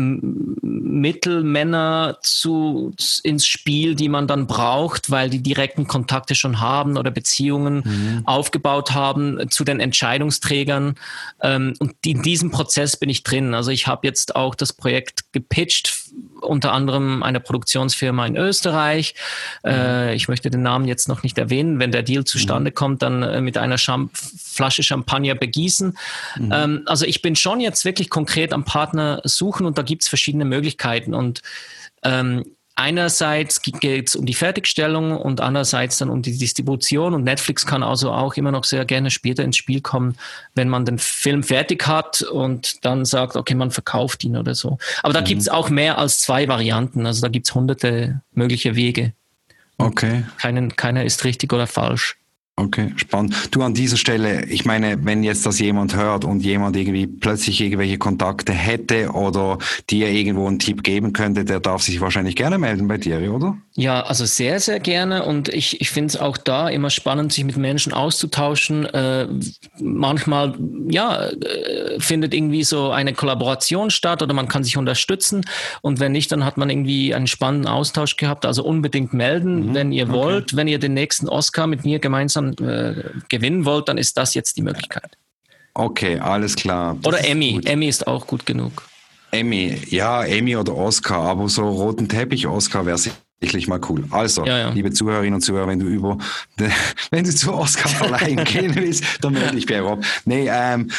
Mittelmänner 0.61 2.17
zu, 2.23 2.93
ins 3.23 3.45
Spiel, 3.45 3.93
die 3.93 4.09
man 4.09 4.25
dann 4.25 4.47
braucht, 4.47 5.11
weil 5.11 5.29
die 5.29 5.43
direkten 5.43 5.85
Kontakte 5.85 6.33
schon 6.33 6.59
haben 6.59 6.97
oder 6.97 7.11
Beziehungen 7.11 7.83
mhm. 7.85 8.23
aufgebaut 8.25 8.95
haben 8.95 9.51
zu 9.51 9.63
den 9.63 9.79
Entscheidungsträgern. 9.79 10.95
Ähm, 11.43 11.75
und 11.79 11.93
in 12.03 12.23
diesem 12.23 12.49
Prozess 12.49 12.97
bin 12.97 13.09
ich 13.09 13.21
drin. 13.21 13.53
Also 13.53 13.69
ich 13.69 13.85
habe 13.85 14.07
jetzt 14.07 14.35
auch 14.35 14.55
das 14.55 14.73
Projekt 14.73 15.31
gepitcht, 15.31 16.06
unter 16.41 16.71
anderem 16.71 17.23
einer 17.23 17.39
Produktionsfirma 17.39 18.25
in 18.25 18.35
Österreich. 18.35 19.15
Mhm. 19.63 19.69
Äh, 19.69 20.15
ich 20.15 20.27
möchte 20.27 20.49
den 20.49 20.61
Namen 20.61 20.87
jetzt 20.87 21.07
noch 21.07 21.23
nicht 21.23 21.37
erwähnen. 21.37 21.79
Wenn 21.79 21.91
der 21.91 22.03
Deal 22.03 22.25
zustande 22.25 22.71
mhm. 22.71 22.75
kommt, 22.75 23.01
dann 23.01 23.23
äh, 23.23 23.41
mit 23.41 23.57
einer 23.57 23.77
Scham 23.77 24.09
Flasche 24.13 24.83
Champagner 24.83 25.35
begießen. 25.35 25.97
Mhm. 26.37 26.51
Ähm, 26.51 26.81
also 26.85 27.05
ich 27.05 27.21
bin 27.21 27.35
schon 27.35 27.59
jetzt 27.59 27.85
wirklich 27.85 28.09
konkret 28.09 28.53
am 28.53 28.63
Partner 28.63 29.21
suchen 29.23 29.65
und 29.65 29.77
da 29.77 29.81
gibt 29.81 30.03
es 30.03 30.07
verschiedene 30.07 30.45
Möglichkeiten. 30.45 31.13
Und 31.13 31.41
ähm, 32.03 32.43
einerseits 32.77 33.61
geht 33.61 34.07
es 34.07 34.15
um 34.15 34.25
die 34.25 34.33
Fertigstellung 34.33 35.17
und 35.17 35.41
andererseits 35.41 35.97
dann 35.97 36.09
um 36.09 36.21
die 36.21 36.37
Distribution. 36.37 37.13
Und 37.13 37.23
Netflix 37.23 37.65
kann 37.65 37.83
also 37.83 38.11
auch 38.11 38.35
immer 38.35 38.51
noch 38.51 38.63
sehr 38.63 38.85
gerne 38.85 39.11
später 39.11 39.43
ins 39.43 39.57
Spiel 39.57 39.81
kommen, 39.81 40.15
wenn 40.55 40.69
man 40.69 40.85
den 40.85 40.99
Film 40.99 41.43
fertig 41.43 41.87
hat 41.87 42.21
und 42.21 42.85
dann 42.85 43.03
sagt, 43.03 43.35
okay, 43.35 43.55
man 43.55 43.71
verkauft 43.71 44.23
ihn 44.23 44.37
oder 44.37 44.55
so. 44.55 44.77
Aber 45.03 45.13
da 45.13 45.21
mhm. 45.21 45.25
gibt 45.25 45.41
es 45.41 45.49
auch 45.49 45.69
mehr 45.69 45.97
als 45.97 46.19
zwei 46.21 46.47
Varianten. 46.47 47.05
Also 47.05 47.21
da 47.21 47.27
gibt 47.27 47.47
es 47.47 47.55
hunderte 47.55 48.21
mögliche 48.33 48.75
Wege. 48.75 49.13
Okay. 49.79 50.23
Keinen, 50.39 50.75
keiner 50.75 51.03
ist 51.03 51.23
richtig 51.23 51.53
oder 51.53 51.67
falsch. 51.67 52.17
Okay, 52.59 52.91
spannend. 52.95 53.49
Du 53.51 53.61
an 53.61 53.75
dieser 53.75 53.97
Stelle, 53.97 54.45
ich 54.45 54.65
meine, 54.65 55.05
wenn 55.05 55.21
jetzt 55.21 55.45
das 55.45 55.59
jemand 55.59 55.95
hört 55.95 56.25
und 56.25 56.39
jemand 56.39 56.75
irgendwie 56.75 57.05
plötzlich 57.05 57.61
irgendwelche 57.61 57.99
Kontakte 57.99 58.51
hätte 58.51 59.11
oder 59.11 59.59
dir 59.91 60.09
irgendwo 60.09 60.47
einen 60.47 60.57
Tipp 60.57 60.81
geben 60.81 61.13
könnte, 61.13 61.45
der 61.45 61.59
darf 61.59 61.83
sich 61.83 62.01
wahrscheinlich 62.01 62.35
gerne 62.35 62.57
melden 62.57 62.87
bei 62.87 62.97
dir, 62.97 63.31
oder? 63.31 63.57
Ja, 63.79 64.01
also 64.01 64.25
sehr, 64.25 64.59
sehr 64.59 64.79
gerne 64.79 65.23
und 65.23 65.49
ich, 65.49 65.79
ich 65.81 65.91
finde 65.91 66.07
es 66.07 66.19
auch 66.19 66.37
da 66.37 66.67
immer 66.67 66.89
spannend, 66.89 67.31
sich 67.31 67.43
mit 67.43 67.57
Menschen 67.57 67.93
auszutauschen. 67.93 68.87
Äh, 68.87 69.27
manchmal, 69.79 70.55
ja, 70.89 71.27
äh, 71.27 71.99
findet 71.99 72.33
irgendwie 72.33 72.63
so 72.63 72.89
eine 72.89 73.13
Kollaboration 73.13 73.91
statt 73.91 74.23
oder 74.23 74.33
man 74.33 74.47
kann 74.47 74.63
sich 74.63 74.77
unterstützen 74.77 75.45
und 75.83 75.99
wenn 75.99 76.11
nicht, 76.11 76.31
dann 76.31 76.43
hat 76.43 76.57
man 76.57 76.71
irgendwie 76.71 77.13
einen 77.13 77.27
spannenden 77.27 77.71
Austausch 77.71 78.17
gehabt. 78.17 78.47
Also 78.47 78.63
unbedingt 78.63 79.13
melden, 79.13 79.67
mhm, 79.67 79.73
wenn 79.75 79.91
ihr 79.91 80.09
wollt, 80.09 80.45
okay. 80.45 80.57
wenn 80.57 80.67
ihr 80.67 80.79
den 80.79 80.95
nächsten 80.95 81.29
Oscar 81.29 81.67
mit 81.67 81.85
mir 81.85 81.99
gemeinsam 81.99 82.53
äh, 82.53 83.03
gewinnen 83.29 83.63
wollt, 83.65 83.89
dann 83.89 83.99
ist 83.99 84.17
das 84.17 84.33
jetzt 84.33 84.57
die 84.57 84.63
Möglichkeit. 84.63 85.19
Okay, 85.75 86.17
alles 86.17 86.55
klar. 86.55 86.97
Das 86.99 87.13
oder 87.13 87.23
Emmy. 87.23 87.61
Emmy 87.63 87.87
ist 87.87 88.07
auch 88.07 88.25
gut 88.25 88.43
genug. 88.43 88.81
Emmy, 89.29 89.79
ja, 89.91 90.23
Emmy 90.23 90.55
oder 90.55 90.75
Oscar, 90.75 91.19
aber 91.19 91.47
so 91.47 91.69
roten 91.69 92.09
Teppich 92.09 92.47
Oscar 92.47 92.87
wäre 92.87 92.97
sicherlich 93.39 93.67
mal 93.67 93.79
cool. 93.89 94.05
Also, 94.09 94.45
ja, 94.45 94.57
ja. 94.57 94.69
liebe 94.69 94.91
Zuhörerinnen 94.91 95.35
und 95.35 95.41
Zuhörer, 95.41 95.67
wenn 95.67 95.79
du 95.79 95.85
über, 95.87 96.17
wenn 97.11 97.23
du 97.23 97.33
zu 97.33 97.53
Oscar 97.53 97.89
verleihen 97.89 98.43
gehen 98.43 98.75
willst, 98.75 99.03
dann 99.21 99.33
melde 99.33 99.55
dich 99.55 99.65
bei 99.65 99.79
Rob. 99.79 100.03
Nee, 100.25 100.49
ähm, 100.51 100.89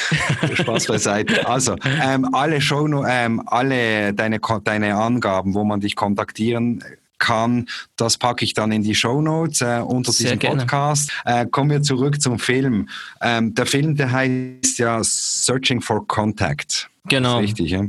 Spaß 0.54 0.86
beiseite. 0.86 1.48
Also, 1.48 1.76
ähm, 1.84 2.32
alle 2.32 2.60
Show, 2.60 2.86
ähm, 3.06 3.42
alle 3.46 4.14
deine, 4.14 4.40
deine 4.64 4.94
Angaben, 4.94 5.54
wo 5.54 5.64
man 5.64 5.80
dich 5.80 5.96
kontaktieren 5.96 6.82
kann, 7.18 7.66
das 7.96 8.16
packe 8.16 8.44
ich 8.44 8.54
dann 8.54 8.70
in 8.70 8.82
die 8.82 8.94
Show 8.94 9.20
Notes 9.20 9.60
äh, 9.60 9.80
unter 9.84 10.12
Sehr 10.12 10.26
diesem 10.26 10.38
gerne. 10.38 10.60
Podcast. 10.60 11.10
Äh, 11.24 11.46
kommen 11.46 11.70
wir 11.70 11.82
zurück 11.82 12.20
zum 12.22 12.38
Film. 12.38 12.88
Ähm, 13.20 13.54
der 13.54 13.66
Film, 13.66 13.96
der 13.96 14.12
heißt 14.12 14.78
ja 14.78 15.00
Searching 15.02 15.80
for 15.80 16.06
Contact. 16.06 16.88
Genau. 17.08 17.38
richtig. 17.38 17.70
Ja? 17.70 17.84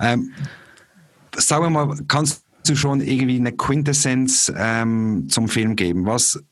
Ähm, 0.00 0.32
sagen 1.36 1.64
wir 1.64 1.70
mal, 1.70 1.98
kannst 2.08 2.45
du 2.68 2.76
schon 2.76 3.00
irgendwie 3.00 3.36
eine 3.36 3.52
Quintessenz 3.52 4.52
ähm, 4.56 5.26
zum 5.28 5.48
Film 5.48 5.76
geben? 5.76 6.06
Was 6.06 6.42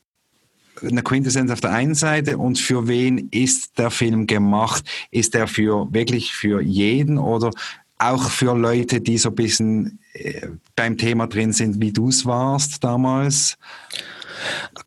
eine 0.81 1.03
Quintessenz 1.03 1.51
auf 1.51 1.61
der 1.61 1.71
einen 1.71 1.95
Seite 1.95 2.37
und 2.37 2.59
für 2.59 2.87
wen 2.87 3.29
ist 3.31 3.77
der 3.77 3.91
Film 3.91 4.27
gemacht? 4.27 4.83
Ist 5.11 5.35
er 5.35 5.47
für 5.47 5.87
wirklich 5.93 6.33
für 6.33 6.61
jeden 6.61 7.17
oder 7.17 7.51
auch 7.97 8.29
für 8.29 8.55
Leute, 8.57 8.99
die 8.99 9.17
so 9.17 9.29
ein 9.29 9.35
bisschen 9.35 9.99
äh, 10.13 10.47
beim 10.75 10.97
Thema 10.97 11.27
drin 11.27 11.53
sind, 11.53 11.79
wie 11.79 11.93
du 11.93 12.09
es 12.09 12.25
warst 12.25 12.83
damals? 12.83 13.57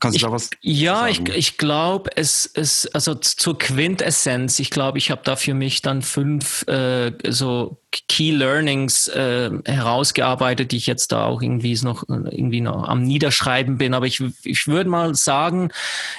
Kannst 0.01 0.15
du 0.15 0.17
ich, 0.17 0.23
da 0.23 0.33
was 0.33 0.51
Ja, 0.61 0.97
sagen? 1.01 1.27
ich, 1.29 1.37
ich 1.37 1.59
glaube, 1.59 2.11
es, 2.17 2.51
es, 2.55 2.87
also 2.95 3.15
zur 3.15 3.59
Quintessenz, 3.59 4.59
ich 4.59 4.71
glaube, 4.71 4.99
ich 4.99 5.11
habe 5.11 5.23
da 5.25 5.37
für 5.37 5.55
mich 5.55 5.83
dann 5.83 6.03
fünf 6.03 6.67
äh, 6.69 7.13
so 7.29 7.79
Key 7.91 8.33
Learnings 8.33 9.09
äh, 9.09 9.51
herausgearbeitet, 9.65 10.73
die 10.73 10.77
ich 10.77 10.87
jetzt 10.87 11.11
da 11.11 11.25
auch 11.25 11.41
irgendwie 11.41 11.75
noch 11.83 12.05
irgendwie 12.09 12.61
noch 12.61 12.87
am 12.87 13.03
Niederschreiben 13.03 13.79
bin. 13.79 13.95
Aber 13.95 14.07
ich, 14.07 14.23
ich 14.45 14.67
würde 14.67 14.91
mal 14.91 15.15
sagen, 15.15 15.71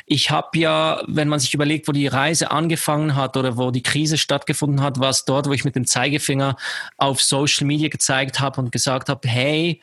ich 0.08 0.32
habe 0.32 0.58
ja, 0.58 1.04
wenn 1.08 1.28
man 1.28 1.40
sich 1.40 1.54
überlegt, 1.54 1.88
wo 1.88 1.92
die 1.92 2.08
Reise 2.08 2.50
angefangen 2.50 3.16
hat 3.16 3.38
oder 3.38 3.56
wo 3.58 3.70
die 3.70 3.84
Krise 3.84 4.18
stattgefunden 4.18 4.82
hat, 4.82 5.00
war 5.00 5.10
es 5.12 5.26
dort, 5.26 5.48
wo 5.48 5.54
ich 5.54 5.64
mit 5.64 5.76
dem 5.76 5.86
Zeigefinger 5.86 6.56
auf 6.98 7.22
Social 7.22 7.68
Media 7.68 7.90
gezeigt 7.90 8.40
habe 8.40 8.60
und 8.62 8.72
gesagt 8.72 9.10
habe, 9.10 9.28
hey, 9.28 9.80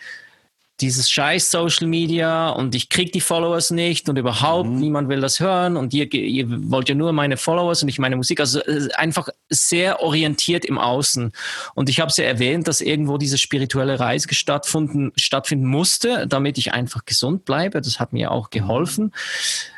dieses 0.80 1.10
scheiß 1.10 1.50
Social 1.50 1.86
Media 1.86 2.50
und 2.50 2.74
ich 2.74 2.90
krieg 2.90 3.10
die 3.12 3.20
Followers 3.20 3.70
nicht 3.70 4.08
und 4.08 4.18
überhaupt 4.18 4.68
mhm. 4.68 4.78
niemand 4.78 5.08
will 5.08 5.20
das 5.20 5.40
hören 5.40 5.76
und 5.76 5.94
ihr, 5.94 6.12
ihr 6.12 6.46
wollt 6.70 6.88
ja 6.88 6.94
nur 6.94 7.12
meine 7.12 7.38
Followers 7.38 7.82
und 7.82 7.86
nicht 7.86 7.98
meine 7.98 8.16
Musik. 8.16 8.40
Also 8.40 8.60
einfach 8.96 9.28
sehr 9.48 10.00
orientiert 10.02 10.64
im 10.64 10.78
Außen. 10.78 11.32
Und 11.74 11.88
ich 11.88 12.00
habe 12.00 12.10
es 12.10 12.18
ja 12.18 12.24
erwähnt, 12.24 12.68
dass 12.68 12.80
irgendwo 12.80 13.16
diese 13.16 13.38
spirituelle 13.38 13.98
Reise 13.98 14.28
stattfinden, 14.34 15.12
stattfinden 15.16 15.66
musste, 15.66 16.26
damit 16.26 16.58
ich 16.58 16.72
einfach 16.72 17.06
gesund 17.06 17.44
bleibe. 17.46 17.80
Das 17.80 17.98
hat 17.98 18.12
mir 18.12 18.30
auch 18.30 18.50
geholfen. 18.50 19.12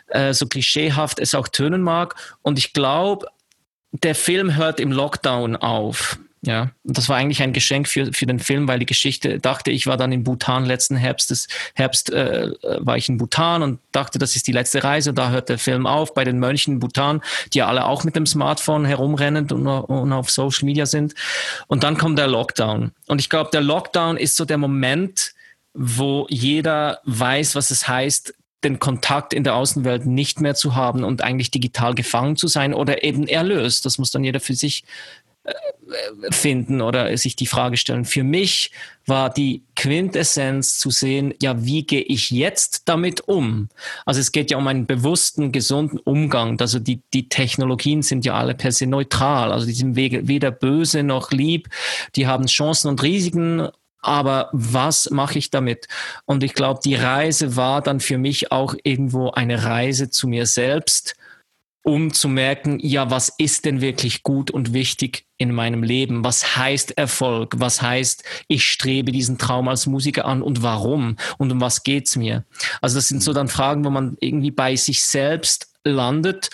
Äh, 0.09 0.33
so 0.33 0.47
klischeehaft 0.47 1.21
es 1.21 1.35
auch 1.35 1.49
tönen 1.49 1.83
mag. 1.83 2.17
Und 2.43 2.59
ich 2.59 2.73
glaube, 2.73 3.27
der 3.93 4.15
Film 4.15 4.57
hört 4.57 4.81
im 4.81 4.91
Lockdown 4.91 5.57
auf. 5.57 6.19
Ja, 6.43 6.71
und 6.85 6.97
das 6.97 7.09
war 7.09 7.17
eigentlich 7.17 7.43
ein 7.43 7.53
Geschenk 7.53 7.89
für, 7.89 8.13
für 8.13 8.27
den 8.27 8.39
Film, 8.39 8.69
weil 8.69 8.79
die 8.79 8.87
Geschichte 8.87 9.41
dachte, 9.41 9.73
ich 9.73 9.87
war 9.87 9.97
dann 9.97 10.13
in 10.13 10.23
Bhutan 10.23 10.65
letzten 10.65 10.97
Herbst, 10.97 11.31
des 11.31 11.49
Herbst 11.75 12.11
äh, 12.11 12.53
war 12.79 12.97
ich 12.97 13.09
in 13.09 13.19
Bhutan 13.19 13.63
und 13.63 13.81
dachte, 13.91 14.19
das 14.19 14.37
ist 14.37 14.47
die 14.47 14.53
letzte 14.53 14.85
Reise. 14.85 15.13
Da 15.13 15.31
hört 15.31 15.49
der 15.49 15.59
Film 15.59 15.87
auf 15.87 16.15
bei 16.15 16.23
den 16.23 16.39
Mönchen 16.39 16.75
in 16.75 16.81
Bhutan, 16.81 17.23
die 17.53 17.59
ja 17.59 17.67
alle 17.67 17.87
auch 17.87 18.05
mit 18.05 18.15
dem 18.15 18.27
Smartphone 18.27 18.85
herumrennen 18.85 19.51
und, 19.51 19.67
und 19.67 20.13
auf 20.13 20.31
Social 20.31 20.65
Media 20.65 20.87
sind. 20.87 21.15
Und 21.67 21.83
dann 21.83 21.99
kommt 21.99 22.19
der 22.19 22.29
Lockdown. 22.29 22.93
Und 23.09 23.21
ich 23.21 23.29
glaube, 23.29 23.51
der 23.53 23.61
Lockdown 23.61 24.17
ist 24.17 24.37
so 24.37 24.45
der 24.45 24.59
Moment, 24.59 25.35
wo 25.75 26.27
jeder 26.31 27.01
weiß, 27.05 27.57
was 27.57 27.71
es 27.71 27.89
heißt, 27.89 28.35
den 28.65 28.79
Kontakt 28.79 29.35
in 29.35 29.45
der 29.45 29.55
Außenwelt 29.55 30.07
nicht 30.07 30.41
mehr 30.41 30.55
zu 30.55 30.75
haben 30.75 31.05
und 31.05 31.23
eigentlich 31.23 31.51
digital 31.51 31.95
gefangen 31.95 32.37
zu 32.37 32.49
sein 32.49 32.75
oder 32.75 33.05
eben 33.05 33.29
erlöst. 33.29 33.85
Das 33.87 33.99
muss 33.99 34.11
dann 34.11 34.25
jeder 34.25 34.41
für 34.41 34.55
sich 34.55 34.85
finden 36.31 36.81
oder 36.81 37.17
sich 37.17 37.37
die 37.37 37.47
Frage 37.47 37.77
stellen. 37.77 38.05
Für 38.05 38.23
mich 38.23 38.71
war 39.07 39.31
die 39.31 39.63
Quintessenz 39.75 40.79
zu 40.79 40.91
sehen, 40.91 41.33
ja, 41.41 41.65
wie 41.65 41.85
gehe 41.85 42.03
ich 42.03 42.31
jetzt 42.31 42.89
damit 42.89 43.23
um? 43.23 43.69
Also 44.05 44.21
es 44.21 44.33
geht 44.33 44.51
ja 44.51 44.59
um 44.59 44.67
einen 44.67 44.87
bewussten, 44.87 45.51
gesunden 45.51 45.99
Umgang. 45.99 46.61
Also 46.61 46.79
die, 46.79 47.01
die 47.15 47.29
Technologien 47.29 48.03
sind 48.03 48.25
ja 48.25 48.35
alle 48.35 48.55
per 48.55 48.73
se 48.73 48.87
neutral. 48.87 49.53
Also 49.53 49.67
die 49.67 49.73
sind 49.73 49.97
weder 49.97 50.51
böse 50.51 51.03
noch 51.03 51.31
lieb. 51.31 51.69
Die 52.17 52.27
haben 52.27 52.47
Chancen 52.47 52.89
und 52.89 53.03
Risiken. 53.03 53.69
Aber 54.01 54.49
was 54.53 55.11
mache 55.11 55.39
ich 55.39 55.51
damit? 55.51 55.89
Und 56.25 56.45
ich 56.45 56.55
glaube, 56.55 56.81
die 56.85 56.95
Reise 56.95 57.57
war 57.57 57.83
dann 57.83 58.01
für 58.01 58.19
mich 58.19 58.53
auch 58.53 58.75
irgendwo 58.85 59.31
eine 59.31 59.65
Reise 59.65 60.11
zu 60.11 60.29
mir 60.29 60.47
selbst 60.47 61.17
um 61.89 62.13
zu 62.13 62.29
merken, 62.29 62.79
ja, 62.83 63.11
was 63.11 63.33
ist 63.39 63.65
denn 63.65 63.81
wirklich 63.81 64.23
gut 64.23 64.51
und 64.51 64.75
wichtig 64.75 65.25
in 65.39 65.55
meinem 65.55 65.83
Leben? 65.83 66.23
Was 66.23 66.55
heißt 66.55 66.99
Erfolg? 66.99 67.55
Was 67.61 67.81
heißt, 67.81 68.25
ich 68.47 68.65
strebe 68.65 69.11
diesen 69.11 69.39
Traum 69.39 69.69
als 69.69 69.87
Musiker 69.87 70.27
an 70.27 70.43
und 70.43 70.63
warum? 70.63 71.17
Und 71.39 71.51
um 71.51 71.63
was 71.63 71.85
geht's 71.85 72.15
mir? 72.15 72.45
Also 72.83 72.97
das 72.97 73.09
sind 73.09 73.23
so 73.23 73.33
dann 73.33 73.49
Fragen, 73.49 73.87
wo 73.87 73.91
man 73.91 74.19
irgendwie 74.21 74.51
bei 74.51 74.77
sich 74.77 75.03
selbst 75.03 75.73
landet. 75.83 76.51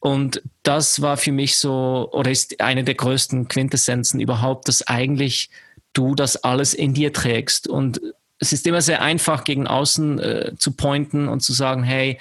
Und 0.00 0.40
das 0.62 1.02
war 1.02 1.18
für 1.18 1.32
mich 1.32 1.58
so, 1.58 2.08
oder 2.12 2.30
ist 2.30 2.58
eine 2.58 2.82
der 2.82 2.94
größten 2.94 3.46
Quintessenzen 3.48 4.20
überhaupt, 4.20 4.68
dass 4.68 4.80
eigentlich 4.86 5.50
du 5.92 6.14
das 6.14 6.44
alles 6.44 6.72
in 6.72 6.94
dir 6.94 7.12
trägst. 7.12 7.68
Und 7.68 8.00
es 8.38 8.54
ist 8.54 8.66
immer 8.66 8.80
sehr 8.80 9.02
einfach, 9.02 9.44
gegen 9.44 9.66
außen 9.66 10.18
äh, 10.18 10.52
zu 10.56 10.72
pointen 10.72 11.28
und 11.28 11.40
zu 11.40 11.52
sagen, 11.52 11.82
hey, 11.82 12.18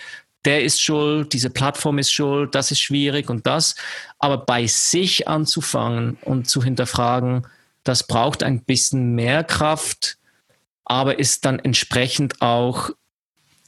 der 0.48 0.64
ist 0.64 0.82
schuld, 0.82 1.34
diese 1.34 1.50
Plattform 1.50 2.00
ist 2.00 2.10
schuld, 2.10 2.56
das 2.56 2.72
ist 2.72 2.80
schwierig 2.80 3.30
und 3.30 3.46
das. 3.46 3.76
Aber 4.18 4.38
bei 4.38 4.66
sich 4.66 5.28
anzufangen 5.28 6.18
und 6.22 6.50
zu 6.50 6.64
hinterfragen, 6.64 7.46
das 7.84 8.08
braucht 8.08 8.44
ein 8.44 8.64
bisschen 8.64 9.14
mehr 9.14 9.44
Kraft, 9.44 10.18
aber 10.86 11.20
ist 11.20 11.44
dann 11.44 11.60
entsprechend 11.60 12.42
auch 12.42 12.92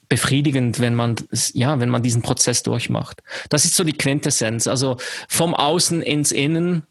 befriedigend, 0.08 0.80
wenn 0.80 0.96
man, 0.96 1.18
ja, 1.52 1.82
wenn 1.82 1.90
man 1.90 2.02
diesen 2.02 2.22
Prozess 2.22 2.64
durchmacht. 2.64 3.22
Das 3.50 3.66
ist 3.66 3.76
so 3.76 3.84
die 3.84 3.98
Quintessenz. 3.98 4.66
Also 4.66 4.96
vom 5.28 5.54
Außen 5.54 6.02
ins 6.02 6.32
Innen 6.32 6.84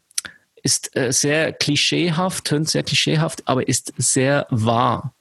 ist 0.61 0.95
äh, 0.95 1.11
sehr 1.11 1.51
klischeehaft, 1.51 2.45
tönt 2.45 2.69
sehr 2.69 2.83
klischeehaft, 2.83 3.47
aber 3.47 3.67
ist 3.67 3.91
sehr 3.97 4.45
wahr. 4.51 5.15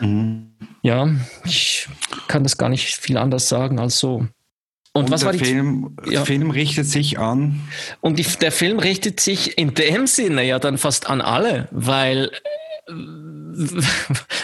Mhm. 0.00 0.55
Ja, 0.86 1.10
ich 1.44 1.88
kann 2.28 2.44
das 2.44 2.58
gar 2.58 2.68
nicht 2.68 2.94
viel 2.94 3.16
anders 3.16 3.48
sagen 3.48 3.80
als 3.80 3.98
so. 3.98 4.28
Und, 4.92 5.06
und 5.06 5.10
was 5.10 5.22
der 5.22 5.26
war 5.26 5.32
die 5.32 5.44
Film, 5.44 5.96
ja. 6.08 6.24
Film 6.24 6.52
richtet 6.52 6.86
sich 6.86 7.18
an? 7.18 7.60
Und 8.00 8.20
die, 8.20 8.22
der 8.22 8.52
Film 8.52 8.78
richtet 8.78 9.18
sich 9.18 9.58
in 9.58 9.74
dem 9.74 10.06
Sinne 10.06 10.44
ja 10.44 10.60
dann 10.60 10.78
fast 10.78 11.10
an 11.10 11.20
alle, 11.20 11.66
weil 11.72 12.30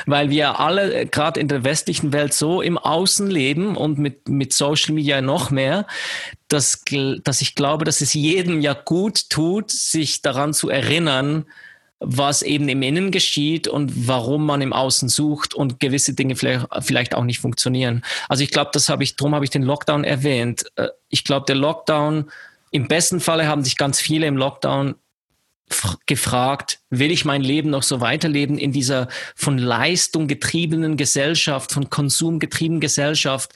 weil 0.07 0.31
wir 0.31 0.59
alle 0.59 1.07
gerade 1.07 1.39
in 1.39 1.47
der 1.47 1.63
westlichen 1.63 2.13
Welt 2.13 2.35
so 2.35 2.61
im 2.61 2.77
Außen 2.77 3.31
leben 3.31 3.77
und 3.77 4.01
mit, 4.01 4.29
mit 4.29 4.53
Social 4.53 4.97
Media 4.97 5.21
noch 5.21 5.53
mehr, 5.53 5.87
dass, 6.49 6.83
dass 7.23 7.41
ich 7.41 7.55
glaube, 7.55 7.85
dass 7.85 8.01
es 8.01 8.15
jedem 8.15 8.61
ja 8.61 8.73
gut 8.73 9.31
tut, 9.31 9.71
sich 9.71 10.23
daran 10.23 10.55
zu 10.55 10.71
erinnern, 10.71 11.45
was 12.03 12.43
eben 12.43 12.69
im 12.69 12.83
Innen 12.83 13.11
geschieht 13.11 13.69
und 13.69 14.09
warum 14.09 14.45
man 14.45 14.61
im 14.61 14.73
Außen 14.73 15.09
sucht 15.09 15.55
und 15.55 15.81
gewisse 15.81 16.15
Dinge 16.15 16.37
vielleicht, 16.37 16.67
vielleicht 16.81 17.15
auch 17.15 17.25
nicht 17.25 17.39
funktionieren. 17.39 18.03
Also 18.29 18.43
ich 18.43 18.51
glaube, 18.51 18.71
das 18.73 18.89
habe 18.89 19.05
ich, 19.05 19.17
darum 19.17 19.35
habe 19.35 19.45
ich 19.45 19.51
den 19.51 19.63
Lockdown 19.63 20.05
erwähnt. 20.05 20.65
Äh, 20.77 20.89
ich 21.09 21.25
glaube, 21.25 21.47
der 21.47 21.57
Lockdown, 21.57 22.31
im 22.71 22.89
besten 22.89 23.21
Falle 23.21 23.47
haben 23.47 23.65
sich 23.65 23.77
ganz 23.77 24.01
viele 24.01 24.27
im 24.27 24.37
Lockdown 24.37 24.97
gefragt, 26.07 26.81
will 26.91 27.11
ich 27.11 27.25
mein 27.25 27.43
Leben 27.43 27.71
noch 27.71 27.83
so 27.83 28.01
weiterleben 28.01 28.59
in 28.59 28.73
dieser 28.73 29.09
von 29.35 29.57
Leistung 29.57 30.27
getriebenen 30.27 30.97
Gesellschaft, 30.97 31.73
von 31.73 31.89
Konsum 31.89 32.39
getriebenen 32.39 32.81
Gesellschaft, 32.81 33.53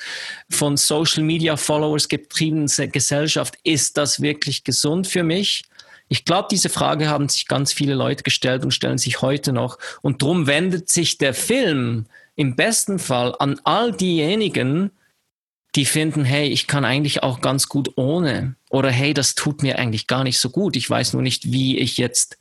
von 0.48 0.76
Social 0.76 1.22
Media 1.22 1.56
Followers 1.56 2.08
getriebenen 2.08 2.68
Gesellschaft? 2.90 3.58
Ist 3.64 3.96
das 3.96 4.22
wirklich 4.22 4.64
gesund 4.64 5.06
für 5.06 5.22
mich? 5.22 5.64
Ich 6.08 6.24
glaube, 6.24 6.48
diese 6.50 6.68
Frage 6.68 7.08
haben 7.08 7.28
sich 7.28 7.46
ganz 7.46 7.72
viele 7.72 7.94
Leute 7.94 8.22
gestellt 8.22 8.64
und 8.64 8.72
stellen 8.72 8.98
sich 8.98 9.22
heute 9.22 9.52
noch. 9.52 9.78
Und 10.02 10.22
drum 10.22 10.46
wendet 10.46 10.88
sich 10.88 11.18
der 11.18 11.34
Film 11.34 12.06
im 12.36 12.54
besten 12.54 12.98
Fall 12.98 13.34
an 13.38 13.60
all 13.64 13.92
diejenigen, 13.92 14.92
die 15.74 15.84
finden, 15.84 16.24
hey, 16.24 16.48
ich 16.48 16.66
kann 16.66 16.84
eigentlich 16.84 17.22
auch 17.22 17.40
ganz 17.40 17.68
gut 17.68 17.90
ohne. 17.96 18.54
Oder 18.70 18.90
hey, 18.90 19.14
das 19.14 19.34
tut 19.34 19.62
mir 19.62 19.78
eigentlich 19.78 20.06
gar 20.06 20.24
nicht 20.24 20.38
so 20.38 20.50
gut. 20.50 20.76
Ich 20.76 20.88
weiß 20.88 21.12
nur 21.12 21.22
nicht, 21.22 21.52
wie 21.52 21.78
ich 21.78 21.96
jetzt 21.98 22.38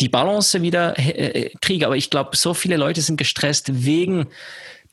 die 0.00 0.08
Balance 0.08 0.60
wieder 0.60 0.98
äh, 0.98 1.50
kriege. 1.60 1.86
Aber 1.86 1.96
ich 1.96 2.10
glaube, 2.10 2.36
so 2.36 2.52
viele 2.52 2.76
Leute 2.76 3.00
sind 3.00 3.16
gestresst 3.16 3.84
wegen 3.84 4.26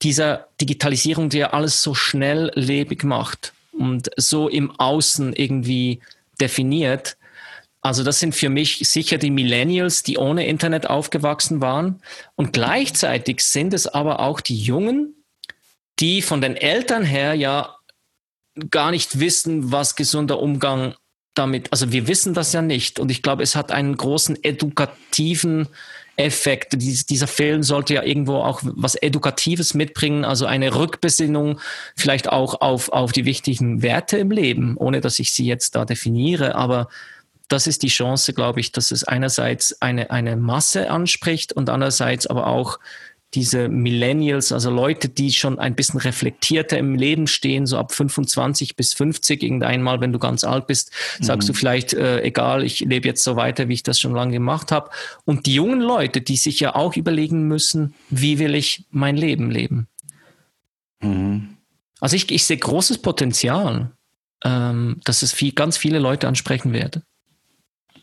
dieser 0.01 0.47
Digitalisierung, 0.61 1.29
die 1.29 1.39
ja 1.39 1.49
alles 1.51 1.81
so 1.83 1.93
schnelllebig 1.93 3.03
macht 3.03 3.53
und 3.73 4.09
so 4.15 4.47
im 4.47 4.71
Außen 4.79 5.33
irgendwie 5.33 5.99
definiert. 6.39 7.17
Also 7.81 8.03
das 8.03 8.19
sind 8.19 8.35
für 8.35 8.49
mich 8.49 8.79
sicher 8.89 9.17
die 9.17 9.31
Millennials, 9.31 10.03
die 10.03 10.17
ohne 10.17 10.45
Internet 10.45 10.89
aufgewachsen 10.89 11.61
waren. 11.61 12.01
Und 12.35 12.51
gleichzeitig 12.51 13.41
sind 13.41 13.73
es 13.73 13.87
aber 13.87 14.19
auch 14.19 14.41
die 14.41 14.57
Jungen, 14.57 15.23
die 15.99 16.21
von 16.21 16.41
den 16.41 16.55
Eltern 16.55 17.03
her 17.03 17.33
ja 17.33 17.75
gar 18.69 18.91
nicht 18.91 19.19
wissen, 19.19 19.71
was 19.71 19.95
gesunder 19.95 20.39
Umgang 20.39 20.95
damit, 21.35 21.71
also 21.71 21.91
wir 21.91 22.07
wissen 22.07 22.33
das 22.33 22.51
ja 22.51 22.61
nicht. 22.61 22.99
Und 22.99 23.09
ich 23.11 23.21
glaube, 23.21 23.43
es 23.43 23.55
hat 23.55 23.71
einen 23.71 23.95
großen 23.95 24.43
edukativen 24.43 25.67
Effekt. 26.17 26.73
Dies, 26.73 27.05
dieser 27.05 27.27
Film 27.27 27.63
sollte 27.63 27.93
ja 27.93 28.03
irgendwo 28.03 28.35
auch 28.35 28.59
was 28.63 28.95
Edukatives 28.95 29.73
mitbringen, 29.73 30.25
also 30.25 30.45
eine 30.45 30.75
Rückbesinnung 30.75 31.61
vielleicht 31.95 32.27
auch 32.27 32.59
auf, 32.59 32.89
auf 32.89 33.13
die 33.13 33.23
wichtigen 33.23 33.81
Werte 33.81 34.17
im 34.17 34.31
Leben, 34.31 34.75
ohne 34.75 34.99
dass 34.99 35.19
ich 35.19 35.31
sie 35.31 35.45
jetzt 35.45 35.75
da 35.75 35.85
definiere. 35.85 36.55
Aber 36.55 36.89
das 37.49 37.67
ist 37.67 37.83
die 37.83 37.89
Chance, 37.89 38.33
glaube 38.33 38.59
ich, 38.59 38.71
dass 38.71 38.91
es 38.91 39.03
einerseits 39.03 39.81
eine, 39.81 40.11
eine 40.11 40.35
Masse 40.35 40.89
anspricht 40.89 41.51
und 41.51 41.69
andererseits 41.69 42.27
aber 42.27 42.47
auch 42.47 42.79
diese 43.35 43.69
Millennials, 43.69 44.51
also 44.51 44.71
Leute, 44.71 45.07
die 45.07 45.31
schon 45.31 45.59
ein 45.59 45.75
bisschen 45.75 45.99
reflektierter 45.99 46.79
im 46.79 46.95
Leben 46.95 47.27
stehen, 47.27 47.67
so 47.67 47.77
ab 47.77 47.91
25 47.91 48.75
bis 48.75 48.93
50, 48.95 49.43
irgendeinmal, 49.43 50.01
wenn 50.01 50.11
du 50.11 50.17
ganz 50.17 50.43
alt 50.43 50.65
bist, 50.65 50.91
sagst 51.19 51.47
mhm. 51.47 51.53
du 51.53 51.57
vielleicht, 51.57 51.93
äh, 51.93 52.21
egal, 52.21 52.63
ich 52.63 52.79
lebe 52.79 53.07
jetzt 53.07 53.23
so 53.23 53.35
weiter, 53.35 53.67
wie 53.67 53.73
ich 53.73 53.83
das 53.83 53.99
schon 53.99 54.15
lange 54.15 54.31
gemacht 54.31 54.71
habe. 54.71 54.89
Und 55.25 55.45
die 55.45 55.53
jungen 55.53 55.81
Leute, 55.81 56.21
die 56.21 56.37
sich 56.37 56.59
ja 56.59 56.73
auch 56.73 56.95
überlegen 56.95 57.47
müssen, 57.47 57.93
wie 58.09 58.39
will 58.39 58.55
ich 58.55 58.85
mein 58.89 59.15
Leben 59.15 59.51
leben? 59.51 59.87
Mhm. 61.01 61.57
Also 61.99 62.15
ich, 62.15 62.31
ich 62.31 62.45
sehe 62.45 62.57
großes 62.57 62.99
Potenzial, 62.99 63.91
ähm, 64.43 65.01
dass 65.03 65.21
es 65.21 65.33
viel, 65.33 65.51
ganz 65.51 65.77
viele 65.77 65.99
Leute 65.99 66.27
ansprechen 66.27 66.73
werden. 66.73 67.03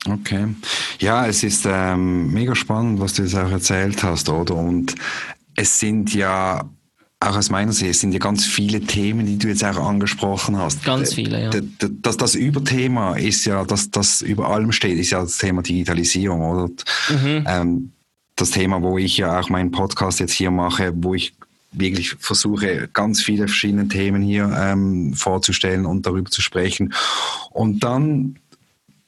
Okay. 0.05 0.49
Ja, 0.99 1.27
es 1.27 1.43
ist 1.43 1.67
ähm, 1.67 2.33
mega 2.33 2.55
spannend, 2.55 3.01
was 3.01 3.15
du 3.15 3.23
jetzt 3.23 3.35
auch 3.35 3.51
erzählt 3.51 4.03
hast, 4.03 4.29
oder? 4.29 4.55
Und 4.55 4.95
es 5.55 5.79
sind 5.79 6.15
ja 6.15 6.69
auch 7.19 7.37
aus 7.37 7.51
meiner 7.51 7.73
Sicht, 7.73 7.91
es 7.91 8.01
sind 8.01 8.13
ja 8.13 8.19
ganz 8.19 8.45
viele 8.45 8.81
Themen, 8.81 9.27
die 9.27 9.39
du 9.39 9.49
jetzt 9.49 9.65
auch 9.65 9.79
angesprochen 9.79 10.59
hast. 10.59 10.85
Ganz 10.85 11.15
viele, 11.15 11.45
ja. 11.45 11.51
Das, 12.03 12.17
das 12.17 12.35
Überthema 12.35 13.17
ist 13.17 13.47
ja, 13.47 13.65
dass 13.65 13.91
das 13.91 14.21
über 14.21 14.49
allem 14.51 14.71
steht, 14.73 14.99
ist 14.99 15.11
ja 15.11 15.23
das 15.23 15.39
Thema 15.39 15.63
Digitalisierung, 15.63 16.43
oder? 16.43 16.69
Mhm. 17.09 17.45
Ähm, 17.47 17.93
das 18.37 18.51
Thema, 18.51 18.83
wo 18.83 18.99
ich 18.99 19.17
ja 19.17 19.41
auch 19.41 19.49
meinen 19.49 19.71
Podcast 19.71 20.21
jetzt 20.21 20.33
hier 20.33 20.51
mache, 20.51 20.93
wo 20.95 21.15
ich 21.15 21.33
wirklich 21.73 22.15
versuche, 22.19 22.89
ganz 22.93 23.23
viele 23.23 23.49
verschiedene 23.49 23.89
Themen 23.89 24.23
hier 24.23 24.55
ähm, 24.55 25.15
vorzustellen 25.15 25.87
und 25.87 26.07
darüber 26.07 26.31
zu 26.31 26.43
sprechen. 26.43 26.93
Und 27.51 27.83
dann 27.83 28.39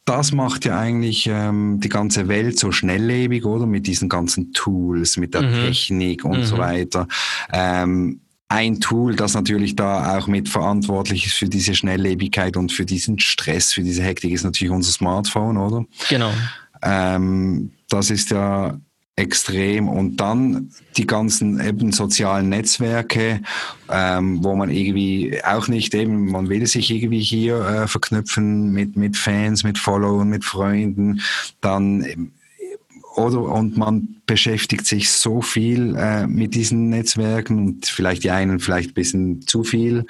das 0.09 0.33
macht 0.33 0.65
ja 0.65 0.79
eigentlich 0.79 1.29
ähm, 1.31 1.81
die 1.81 1.89
ganze 1.89 2.29
Welt 2.29 2.59
so 2.59 2.73
schnelllebig, 2.73 3.45
oder? 3.45 3.67
Mit 3.67 3.87
diesen 3.87 4.09
ganzen 4.09 4.53
Tools, 4.53 5.17
mit 5.17 5.35
der 5.35 5.43
mhm. 5.43 5.53
Technik 5.67 6.25
und 6.25 6.39
mhm. 6.39 6.45
so 6.45 6.59
weiter. 6.59 7.07
Ähm, 7.53 8.21
ein 8.49 8.81
Tool, 8.81 9.15
das 9.15 9.35
natürlich 9.35 9.77
da 9.77 10.17
auch 10.17 10.27
mit 10.27 10.49
verantwortlich 10.49 11.27
ist 11.27 11.35
für 11.35 11.49
diese 11.51 11.75
Schnelllebigkeit 11.75 12.57
und 12.57 12.73
für 12.73 12.87
diesen 12.87 13.19
Stress, 13.19 13.75
für 13.75 13.83
diese 13.83 14.03
Hektik, 14.03 14.33
ist 14.33 14.45
natürlich 14.45 14.73
unser 14.73 14.93
Smartphone, 14.93 15.59
oder? 15.59 15.85
Genau. 16.09 16.33
Ähm, 16.83 17.73
das 17.91 18.11
ist 18.11 18.31
ja 18.31 18.79
extrem. 19.19 19.89
Und 19.89 20.17
dann 20.17 20.71
die 20.97 21.07
ganzen 21.07 21.61
eben 21.61 21.93
sozialen 21.93 22.49
Netzwerke, 22.49 23.41
ähm, 23.91 24.43
wo 24.43 24.55
man 24.55 24.71
irgendwie 24.71 25.41
auch 25.45 25.69
nicht 25.69 25.95
eben, 25.95 26.31
man 26.31 26.49
will 26.49 26.67
sich 26.67 26.91
irgendwie 26.91 27.21
hier 27.21 27.61
äh, 27.61 27.89
verknüpfen 27.89 28.73
mit, 28.73 28.97
mit 28.97 29.17
Fans, 29.17 29.65
mit 29.65 29.79
Followern, 29.79 30.29
mit 30.29 30.45
Freunden, 30.45 31.21
dann 31.61 32.05
ähm, 32.05 32.33
oder 33.17 33.41
und 33.41 33.77
man 33.77 34.21
beschäftigt 34.27 34.87
sich 34.87 35.11
so 35.11 35.43
viel 35.43 35.97
äh, 35.97 36.27
mit 36.29 36.55
diesen 36.55 36.89
Netzwerken 36.89 37.59
und 37.59 37.87
vielleicht 37.87 38.23
die 38.23 38.31
einen 38.31 38.61
vielleicht 38.61 38.91
ein 38.91 38.95
bisschen 38.95 39.43
zu 39.43 39.65
viel 39.65 40.07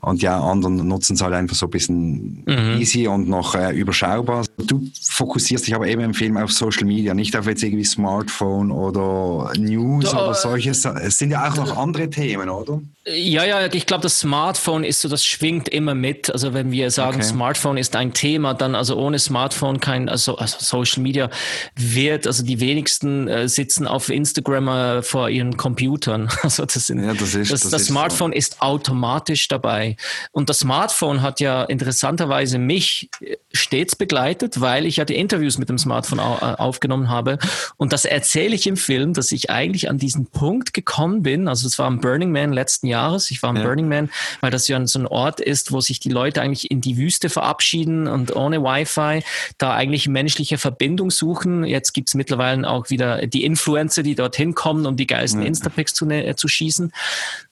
und 0.00 0.22
ja, 0.22 0.40
anderen 0.40 0.88
nutzen 0.88 1.14
es 1.14 1.22
halt 1.22 1.34
einfach 1.34 1.56
so 1.56 1.66
ein 1.66 1.70
bisschen 1.70 2.44
mhm. 2.46 2.80
easy 2.80 3.06
und 3.06 3.28
noch 3.28 3.54
äh, 3.54 3.72
überschaubar. 3.72 4.44
Du 4.56 4.88
fokussierst 5.10 5.66
dich 5.66 5.74
aber 5.74 5.86
eben 5.86 6.02
im 6.02 6.14
Film 6.14 6.36
auf 6.36 6.52
Social 6.52 6.84
Media, 6.84 7.14
nicht 7.14 7.36
auf 7.36 7.46
jetzt 7.46 7.62
irgendwie 7.62 7.84
Smartphone 7.84 8.70
oder 8.70 9.52
News 9.58 10.10
da, 10.10 10.24
oder 10.24 10.34
solches. 10.34 10.84
Es 10.84 11.18
sind 11.18 11.30
ja 11.30 11.48
auch 11.48 11.56
noch 11.56 11.76
andere 11.76 12.10
Themen, 12.10 12.48
oder? 12.48 12.80
Ja, 13.06 13.44
ja, 13.44 13.66
ich 13.70 13.84
glaube, 13.84 14.02
das 14.02 14.20
Smartphone 14.20 14.82
ist 14.82 15.02
so, 15.02 15.10
das 15.10 15.26
schwingt 15.26 15.68
immer 15.68 15.94
mit. 15.94 16.30
Also 16.30 16.54
wenn 16.54 16.70
wir 16.70 16.90
sagen, 16.90 17.16
okay. 17.16 17.24
Smartphone 17.24 17.76
ist 17.76 17.94
ein 17.96 18.14
Thema, 18.14 18.54
dann 18.54 18.74
also 18.74 18.96
ohne 18.96 19.18
Smartphone 19.18 19.78
kein, 19.78 20.08
also, 20.08 20.36
also 20.38 20.56
Social 20.60 21.02
Media 21.02 21.28
wird, 21.76 22.26
also 22.26 22.42
die 22.42 22.60
wenigsten 22.60 23.28
äh, 23.28 23.46
sitzen 23.46 23.86
auf 23.86 24.08
Instagram 24.08 24.68
äh, 24.68 25.02
vor 25.02 25.28
ihren 25.28 25.56
Computern. 25.56 26.30
Also 26.44 26.66
das, 26.66 26.86
sind, 26.86 27.02
ja, 27.02 27.14
das, 27.14 27.34
ist, 27.34 27.52
das, 27.52 27.62
das, 27.62 27.70
das 27.70 27.82
ist 27.82 27.88
Smartphone 27.88 28.32
so. 28.32 28.36
ist 28.36 28.60
automatisch 28.60 29.48
dabei. 29.48 29.96
Und 30.30 30.50
das 30.50 30.58
Smartphone 30.58 31.22
hat 31.22 31.40
ja 31.40 31.64
interessanterweise 31.64 32.58
mich 32.58 33.08
äh, 33.20 33.36
stets 33.54 33.96
begleitet, 33.96 34.60
weil 34.60 34.86
ich 34.86 34.96
ja 34.96 35.04
die 35.04 35.16
Interviews 35.16 35.58
mit 35.58 35.68
dem 35.68 35.78
Smartphone 35.78 36.18
äh, 36.18 36.22
aufgenommen 36.22 37.10
habe. 37.10 37.38
Und 37.76 37.92
das 37.92 38.04
erzähle 38.04 38.54
ich 38.54 38.66
im 38.66 38.76
Film, 38.76 39.14
dass 39.14 39.30
ich 39.32 39.50
eigentlich 39.50 39.88
an 39.88 39.98
diesen 39.98 40.26
Punkt 40.26 40.74
gekommen 40.74 41.22
bin. 41.22 41.48
Also 41.48 41.66
es 41.66 41.78
war 41.78 41.86
am 41.86 42.00
Burning 42.00 42.32
Man 42.32 42.52
letzten 42.52 42.86
Jahr 42.86 42.94
Jahres. 42.94 43.30
Ich 43.30 43.42
war 43.42 43.50
im 43.50 43.56
ja. 43.56 43.62
Burning 43.62 43.88
Man, 43.88 44.10
weil 44.40 44.50
das 44.50 44.68
ja 44.68 44.84
so 44.86 44.98
ein 44.98 45.06
Ort 45.06 45.40
ist, 45.40 45.72
wo 45.72 45.80
sich 45.80 46.00
die 46.00 46.10
Leute 46.10 46.40
eigentlich 46.40 46.70
in 46.70 46.80
die 46.80 46.96
Wüste 46.96 47.28
verabschieden 47.28 48.06
und 48.06 48.34
ohne 48.34 48.62
Wi-Fi 48.62 49.22
da 49.58 49.74
eigentlich 49.74 50.08
menschliche 50.08 50.58
Verbindung 50.58 51.10
suchen. 51.10 51.64
Jetzt 51.64 51.92
gibt 51.92 52.08
es 52.08 52.14
mittlerweile 52.14 52.68
auch 52.68 52.90
wieder 52.90 53.26
die 53.26 53.44
Influencer, 53.44 54.02
die 54.02 54.14
dorthin 54.14 54.54
kommen, 54.54 54.86
um 54.86 54.96
die 54.96 55.06
geilsten 55.06 55.42
ja. 55.42 55.48
Instapics 55.48 55.94
zu, 55.94 56.08
äh, 56.08 56.34
zu 56.36 56.48
schießen. 56.48 56.92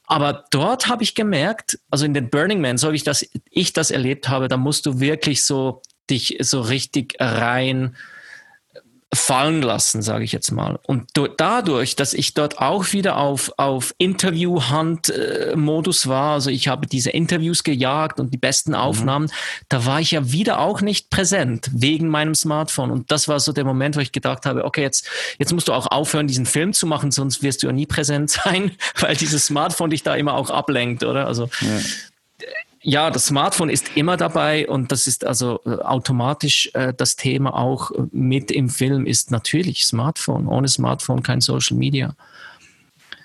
Aber 0.06 0.44
dort 0.50 0.88
habe 0.88 1.02
ich 1.02 1.14
gemerkt, 1.14 1.78
also 1.90 2.04
in 2.04 2.12
den 2.12 2.28
Burning 2.28 2.60
Man, 2.60 2.76
so 2.76 2.92
wie 2.92 2.96
ich 2.96 3.04
das, 3.04 3.26
ich 3.50 3.72
das 3.72 3.90
erlebt 3.90 4.28
habe, 4.28 4.48
da 4.48 4.56
musst 4.56 4.84
du 4.84 5.00
wirklich 5.00 5.42
so 5.42 5.80
dich 6.08 6.38
so 6.40 6.60
richtig 6.60 7.16
rein 7.18 7.96
fallen 9.14 9.60
lassen, 9.60 10.00
sage 10.00 10.24
ich 10.24 10.32
jetzt 10.32 10.50
mal. 10.52 10.78
Und 10.86 11.10
dadurch, 11.36 11.96
dass 11.96 12.14
ich 12.14 12.32
dort 12.32 12.60
auch 12.60 12.92
wieder 12.92 13.18
auf, 13.18 13.52
auf 13.58 13.94
Interview-Hand-Modus 13.98 16.08
war, 16.08 16.32
also 16.32 16.48
ich 16.48 16.68
habe 16.68 16.86
diese 16.86 17.10
Interviews 17.10 17.62
gejagt 17.62 18.20
und 18.20 18.32
die 18.32 18.38
besten 18.38 18.70
mhm. 18.70 18.78
Aufnahmen, 18.78 19.26
mhm. 19.26 19.32
da 19.68 19.84
war 19.84 20.00
ich 20.00 20.12
ja 20.12 20.32
wieder 20.32 20.60
auch 20.60 20.80
nicht 20.80 21.10
präsent 21.10 21.68
wegen 21.74 22.08
meinem 22.08 22.34
Smartphone. 22.34 22.90
Und 22.90 23.12
das 23.12 23.28
war 23.28 23.38
so 23.38 23.52
der 23.52 23.64
Moment, 23.64 23.96
wo 23.96 24.00
ich 24.00 24.12
gedacht 24.12 24.46
habe, 24.46 24.64
okay, 24.64 24.80
jetzt, 24.80 25.06
jetzt 25.38 25.52
musst 25.52 25.68
du 25.68 25.74
auch 25.74 25.88
aufhören, 25.88 26.26
diesen 26.26 26.46
Film 26.46 26.72
zu 26.72 26.86
machen, 26.86 27.10
sonst 27.10 27.42
wirst 27.42 27.62
du 27.62 27.66
ja 27.66 27.74
nie 27.74 27.86
präsent 27.86 28.30
sein, 28.44 28.72
weil 28.98 29.14
dieses 29.14 29.44
Smartphone 29.44 29.90
dich 29.90 30.02
da 30.02 30.14
immer 30.14 30.32
auch 30.34 30.48
ablenkt, 30.48 31.04
oder? 31.04 31.26
Also 31.26 31.50
ja 31.60 31.80
ja, 32.83 33.11
das 33.11 33.27
Smartphone 33.27 33.71
ist 33.71 33.97
immer 33.97 34.16
dabei 34.16 34.68
und 34.68 34.90
das 34.90 35.07
ist 35.07 35.25
also 35.25 35.61
äh, 35.64 35.71
automatisch 35.77 36.71
äh, 36.75 36.92
das 36.92 37.16
Thema 37.16 37.55
auch 37.57 37.92
mit 38.11 38.51
im 38.51 38.68
Film 38.68 39.07
ist 39.07 39.31
natürlich 39.31 39.87
Smartphone. 39.87 40.49
Ohne 40.49 40.68
Smartphone 40.68 41.23
kein 41.23 41.40
Social 41.40 41.77
Media. 41.77 42.14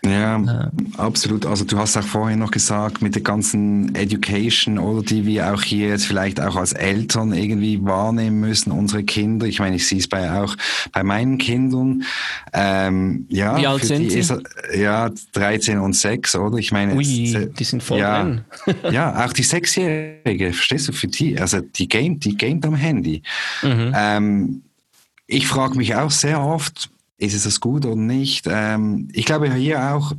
Ja, 0.10 0.38
äh, 0.38 0.70
absolut. 0.98 1.46
Also 1.46 1.66
du 1.66 1.78
hast 1.78 1.98
auch 1.98 2.04
vorhin 2.04 2.40
noch 2.40 2.52
gesagt, 2.52 3.02
mit 3.02 3.16
der 3.16 3.22
ganzen 3.22 3.94
Education 3.96 4.78
oder 4.78 5.04
die 5.04 5.26
wir 5.26 5.54
auch 5.54 5.62
hier 5.62 5.90
jetzt 5.90 6.06
vielleicht 6.06 6.40
auch 6.40 6.56
als 6.56 6.74
Eltern 6.74 7.34
irgendwie 7.34 7.84
wahrnehmen 7.84 8.40
müssen, 8.40 8.72
unsere 8.72 9.04
Kinder. 9.04 9.46
Ich 9.46 9.60
meine, 9.60 9.76
ich 9.76 9.88
sehe 9.88 10.00
es 10.00 10.08
bei 10.08 10.32
auch 10.32 10.56
bei 10.92 11.04
meinen 11.04 11.38
Kindern. 11.38 12.04
Ähm, 12.54 13.26
ja, 13.30 13.58
Wie 13.58 13.68
alt 13.68 13.86
sind 13.86 14.12
sie? 14.12 14.20
Ist, 14.20 14.34
ja, 14.76 15.10
13 15.34 15.80
und 15.80 15.94
6, 15.94 16.36
oder? 16.36 16.58
Ich 16.58 16.72
meine, 16.72 16.96
Ui, 16.96 17.04
die 17.04 17.64
sind 17.64 17.84
voll 17.84 18.00
ja, 18.00 18.24
drin. 18.24 18.42
ja, 18.92 19.26
auch 19.26 19.34
die 19.34 19.44
Sechsjährige, 19.44 20.54
verstehst 20.54 20.88
du, 20.88 20.94
für 20.94 21.08
die, 21.08 21.40
also 21.40 21.62
die 21.62 21.88
gamet, 21.88 22.24
die 22.24 22.38
gamet 22.38 22.66
am 22.66 22.76
Handy. 22.76 23.22
Mhm. 23.62 23.94
Ähm, 23.96 24.62
ich 25.28 25.48
frage 25.48 25.78
mich 25.78 25.96
auch 25.96 26.12
sehr 26.12 26.42
oft, 26.42 26.90
ist 27.18 27.34
es 27.34 27.44
das 27.44 27.60
gut 27.60 27.86
oder 27.86 27.96
nicht? 27.96 28.46
Ähm, 28.50 29.10
ich 29.12 29.26
glaube 29.26 29.54
hier 29.54 29.94
auch, 29.94 30.14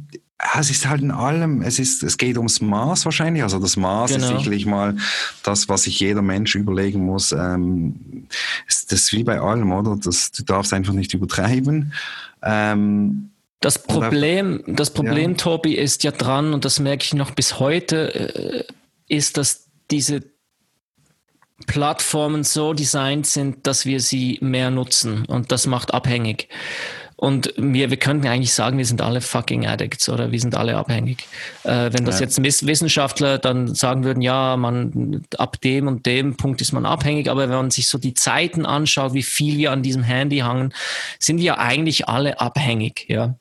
es 0.58 0.70
ist 0.70 0.88
halt 0.88 1.02
in 1.02 1.10
allem, 1.10 1.62
es 1.62 1.78
ist, 1.78 2.02
es 2.02 2.16
geht 2.16 2.36
ums 2.36 2.60
Maß 2.60 3.04
wahrscheinlich. 3.04 3.42
Also 3.42 3.58
das 3.58 3.76
Maß 3.76 4.12
genau. 4.12 4.26
ist 4.26 4.38
sicherlich 4.38 4.66
mal 4.66 4.96
das, 5.42 5.68
was 5.68 5.82
sich 5.82 5.98
jeder 5.98 6.22
Mensch 6.22 6.54
überlegen 6.54 7.04
muss. 7.04 7.32
Ähm, 7.32 8.26
das 8.66 8.84
ist 8.84 9.12
wie 9.12 9.24
bei 9.24 9.40
allem, 9.40 9.72
oder? 9.72 9.96
Das, 9.96 10.30
du 10.30 10.44
darfst 10.44 10.72
einfach 10.72 10.92
nicht 10.92 11.12
übertreiben. 11.12 11.92
Ähm, 12.42 13.30
das 13.60 13.82
Problem, 13.82 14.62
das 14.68 14.92
Problem, 14.92 15.32
ja. 15.32 15.36
Tobi, 15.36 15.74
ist 15.74 16.04
ja 16.04 16.12
dran, 16.12 16.54
und 16.54 16.64
das 16.64 16.78
merke 16.78 17.04
ich 17.04 17.14
noch 17.14 17.32
bis 17.32 17.58
heute, 17.58 18.14
äh, 18.14 18.64
ist, 19.08 19.36
dass 19.36 19.66
diese 19.90 20.22
Plattformen 21.66 22.44
so 22.44 22.72
designt 22.72 23.26
sind, 23.26 23.66
dass 23.66 23.84
wir 23.84 24.00
sie 24.00 24.38
mehr 24.40 24.70
nutzen 24.70 25.24
und 25.26 25.50
das 25.50 25.66
macht 25.66 25.92
abhängig. 25.92 26.48
Und 27.20 27.52
wir, 27.56 27.90
wir 27.90 27.96
könnten 27.96 28.28
eigentlich 28.28 28.52
sagen, 28.52 28.78
wir 28.78 28.86
sind 28.86 29.02
alle 29.02 29.20
fucking 29.20 29.66
Addicts 29.66 30.08
oder 30.08 30.30
wir 30.30 30.38
sind 30.38 30.54
alle 30.54 30.76
abhängig. 30.76 31.26
Äh, 31.64 31.92
wenn 31.92 32.04
das 32.04 32.20
ja. 32.20 32.26
jetzt 32.26 32.40
Wissenschaftler 32.64 33.38
dann 33.38 33.74
sagen 33.74 34.04
würden, 34.04 34.20
ja, 34.20 34.56
man 34.56 35.26
ab 35.36 35.60
dem 35.60 35.88
und 35.88 36.06
dem 36.06 36.36
Punkt 36.36 36.60
ist 36.60 36.70
man 36.70 36.86
abhängig, 36.86 37.28
aber 37.28 37.48
wenn 37.48 37.56
man 37.56 37.70
sich 37.72 37.88
so 37.88 37.98
die 37.98 38.14
Zeiten 38.14 38.64
anschaut, 38.64 39.14
wie 39.14 39.24
viel 39.24 39.58
wir 39.58 39.72
an 39.72 39.82
diesem 39.82 40.04
Handy 40.04 40.38
hangen, 40.38 40.72
sind 41.18 41.40
wir 41.40 41.58
eigentlich 41.58 42.06
alle 42.06 42.40
abhängig. 42.40 43.06
Ja. 43.08 43.34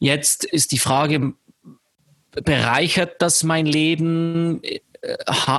Jetzt 0.00 0.44
ist 0.44 0.72
die 0.72 0.80
Frage, 0.80 1.34
bereichert 2.32 3.22
das 3.22 3.44
mein 3.44 3.66
Leben? 3.66 4.62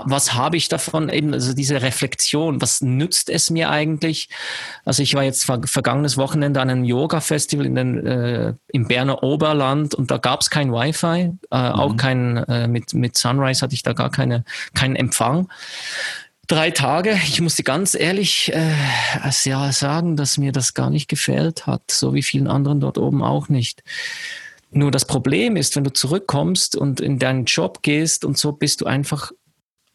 Was 0.05 0.33
habe 0.33 0.55
ich 0.55 0.69
davon? 0.69 1.09
Eben, 1.09 1.33
also 1.33 1.53
diese 1.53 1.81
Reflexion, 1.81 2.61
was 2.61 2.81
nützt 2.81 3.29
es 3.29 3.49
mir 3.49 3.69
eigentlich? 3.69 4.29
Also 4.85 5.03
ich 5.03 5.13
war 5.15 5.23
jetzt 5.23 5.45
ver 5.45 5.61
vergangenes 5.65 6.17
Wochenende 6.17 6.61
an 6.61 6.69
einem 6.69 6.83
Yoga-Festival 6.85 7.65
in 7.65 7.75
den, 7.75 8.05
äh, 8.05 8.53
im 8.69 8.87
Berner 8.87 9.21
Oberland 9.21 9.95
und 9.95 10.11
da 10.11 10.17
gab 10.17 10.41
es 10.41 10.49
kein 10.49 10.71
Wi-Fi, 10.71 11.07
äh, 11.07 11.29
mhm. 11.29 11.39
auch 11.51 11.97
kein, 11.97 12.37
äh, 12.37 12.67
mit, 12.67 12.93
mit 12.93 13.17
Sunrise 13.17 13.61
hatte 13.61 13.75
ich 13.75 13.83
da 13.83 13.93
gar 13.93 14.11
keine, 14.11 14.45
keinen 14.73 14.95
Empfang 14.95 15.47
drei 16.47 16.71
Tage. 16.71 17.17
Ich 17.23 17.41
musste 17.41 17.63
ganz 17.63 17.95
ehrlich 17.95 18.51
äh, 18.53 18.73
ja, 19.45 19.71
sagen, 19.71 20.15
dass 20.15 20.37
mir 20.37 20.51
das 20.51 20.73
gar 20.73 20.89
nicht 20.89 21.07
gefällt 21.07 21.67
hat, 21.67 21.89
so 21.89 22.13
wie 22.13 22.23
vielen 22.23 22.47
anderen 22.47 22.79
dort 22.79 22.97
oben 22.97 23.23
auch 23.23 23.49
nicht. 23.49 23.83
Nur 24.73 24.91
das 24.91 25.05
Problem 25.05 25.55
ist, 25.55 25.75
wenn 25.75 25.83
du 25.83 25.93
zurückkommst 25.93 26.75
und 26.75 26.99
in 26.99 27.19
deinen 27.19 27.45
Job 27.45 27.83
gehst 27.83 28.25
und 28.25 28.37
so 28.37 28.51
bist 28.51 28.81
du 28.81 28.85
einfach 28.85 29.31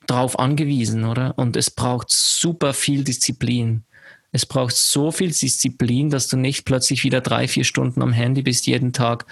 drauf 0.06 0.38
angewiesen, 0.38 1.04
oder? 1.04 1.36
Und 1.36 1.56
es 1.56 1.70
braucht 1.70 2.10
super 2.10 2.72
viel 2.72 3.04
Disziplin. 3.04 3.84
Es 4.32 4.46
braucht 4.46 4.76
so 4.76 5.10
viel 5.10 5.30
Disziplin, 5.30 6.10
dass 6.10 6.28
du 6.28 6.36
nicht 6.36 6.64
plötzlich 6.64 7.04
wieder 7.04 7.20
drei, 7.20 7.48
vier 7.48 7.64
Stunden 7.64 8.02
am 8.02 8.12
Handy 8.12 8.42
bist 8.42 8.66
jeden 8.66 8.92
Tag 8.92 9.26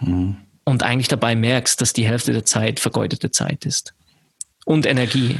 mhm. 0.00 0.36
und 0.64 0.82
eigentlich 0.82 1.08
dabei 1.08 1.34
merkst, 1.34 1.80
dass 1.80 1.92
die 1.92 2.06
Hälfte 2.06 2.32
der 2.32 2.44
Zeit 2.44 2.80
vergeudete 2.80 3.30
Zeit 3.30 3.64
ist. 3.64 3.94
Und 4.64 4.86
Energie. 4.86 5.36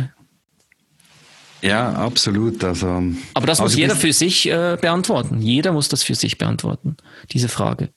Ja, 1.60 1.92
absolut. 1.92 2.64
Also, 2.64 2.86
Aber 3.34 3.46
das 3.46 3.60
also 3.60 3.64
muss 3.64 3.76
jeder 3.76 3.94
für 3.94 4.12
sich 4.12 4.48
äh, 4.48 4.76
beantworten. 4.80 5.40
Jeder 5.40 5.72
muss 5.72 5.88
das 5.88 6.02
für 6.02 6.16
sich 6.16 6.38
beantworten, 6.38 6.96
diese 7.30 7.48
Frage. 7.48 7.90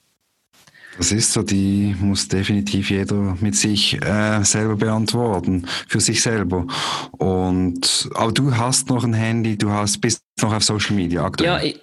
Das 0.97 1.11
ist 1.11 1.33
so, 1.33 1.41
die 1.43 1.95
muss 1.99 2.27
definitiv 2.27 2.89
jeder 2.89 3.37
mit 3.41 3.55
sich 3.55 4.01
äh, 4.01 4.43
selber 4.43 4.75
beantworten, 4.75 5.65
für 5.87 5.99
sich 5.99 6.21
selber. 6.21 6.65
Und 7.11 8.09
aber 8.15 8.31
du 8.31 8.55
hast 8.55 8.89
noch 8.89 9.03
ein 9.03 9.13
Handy, 9.13 9.57
du 9.57 9.69
hast 9.71 9.99
bist 9.99 10.21
noch 10.41 10.53
auf 10.53 10.63
Social 10.63 10.95
Media 10.95 11.23
aktuell. 11.25 11.49
Ja, 11.49 11.61
ich, 11.61 11.79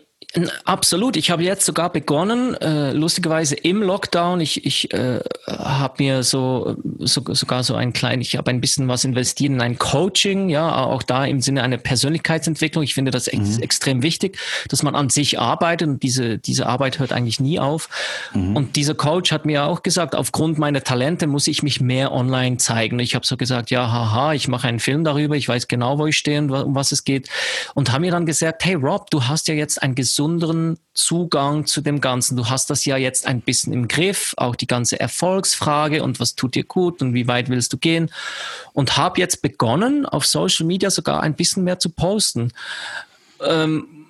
Absolut. 0.64 1.16
Ich 1.16 1.30
habe 1.30 1.42
jetzt 1.42 1.66
sogar 1.66 1.92
begonnen, 1.92 2.54
äh, 2.54 2.92
lustigerweise 2.92 3.54
im 3.54 3.82
Lockdown. 3.82 4.40
Ich, 4.40 4.64
ich 4.64 4.92
äh, 4.94 5.20
habe 5.46 6.02
mir 6.02 6.22
so, 6.22 6.76
so 7.00 7.22
sogar 7.34 7.62
so 7.64 7.74
ein 7.74 7.92
klein, 7.92 8.22
ich 8.22 8.36
habe 8.36 8.50
ein 8.50 8.62
bisschen 8.62 8.88
was 8.88 9.04
investiert 9.04 9.52
in 9.52 9.60
ein 9.60 9.78
Coaching, 9.78 10.48
ja, 10.48 10.84
auch 10.84 11.02
da 11.02 11.26
im 11.26 11.42
Sinne 11.42 11.62
einer 11.62 11.76
Persönlichkeitsentwicklung. 11.76 12.82
Ich 12.82 12.94
finde 12.94 13.10
das 13.10 13.28
ex 13.28 13.58
mhm. 13.58 13.62
extrem 13.62 14.02
wichtig, 14.02 14.38
dass 14.68 14.82
man 14.82 14.94
an 14.94 15.10
sich 15.10 15.38
arbeitet 15.38 15.88
und 15.88 16.02
diese, 16.02 16.38
diese 16.38 16.66
Arbeit 16.66 16.98
hört 16.98 17.12
eigentlich 17.12 17.38
nie 17.38 17.60
auf. 17.60 17.90
Mhm. 18.32 18.56
Und 18.56 18.76
dieser 18.76 18.94
Coach 18.94 19.32
hat 19.32 19.44
mir 19.44 19.64
auch 19.66 19.82
gesagt, 19.82 20.14
aufgrund 20.14 20.58
meiner 20.58 20.82
Talente 20.82 21.26
muss 21.26 21.46
ich 21.46 21.62
mich 21.62 21.82
mehr 21.82 22.10
online 22.10 22.56
zeigen. 22.56 22.98
Ich 23.00 23.14
habe 23.14 23.26
so 23.26 23.36
gesagt, 23.36 23.70
ja, 23.70 23.92
haha, 23.92 24.32
ich 24.32 24.48
mache 24.48 24.66
einen 24.66 24.80
Film 24.80 25.04
darüber, 25.04 25.36
ich 25.36 25.46
weiß 25.46 25.68
genau, 25.68 25.98
wo 25.98 26.06
ich 26.06 26.16
stehe 26.16 26.38
und 26.38 26.50
um 26.50 26.74
was 26.74 26.90
es 26.90 27.04
geht. 27.04 27.28
Und 27.74 27.92
haben 27.92 28.00
mir 28.00 28.12
dann 28.12 28.24
gesagt, 28.24 28.64
hey 28.64 28.74
Rob, 28.74 29.10
du 29.10 29.24
hast 29.24 29.48
ja 29.48 29.54
jetzt 29.54 29.82
ein 29.82 29.94
gesundes 29.94 30.21
besonderen 30.22 30.78
Zugang 30.94 31.66
zu 31.66 31.80
dem 31.80 32.00
Ganzen. 32.00 32.36
Du 32.36 32.48
hast 32.48 32.70
das 32.70 32.84
ja 32.84 32.96
jetzt 32.96 33.26
ein 33.26 33.40
bisschen 33.40 33.72
im 33.72 33.88
Griff, 33.88 34.34
auch 34.36 34.54
die 34.54 34.68
ganze 34.68 35.00
Erfolgsfrage 35.00 36.04
und 36.04 36.20
was 36.20 36.36
tut 36.36 36.54
dir 36.54 36.62
gut 36.62 37.02
und 37.02 37.12
wie 37.12 37.26
weit 37.26 37.48
willst 37.48 37.72
du 37.72 37.76
gehen. 37.76 38.08
Und 38.72 38.96
habe 38.96 39.18
jetzt 39.18 39.42
begonnen, 39.42 40.06
auf 40.06 40.24
Social 40.24 40.64
Media 40.64 40.90
sogar 40.90 41.24
ein 41.24 41.34
bisschen 41.34 41.64
mehr 41.64 41.80
zu 41.80 41.90
posten. 41.90 42.52
Ähm, 43.44 44.01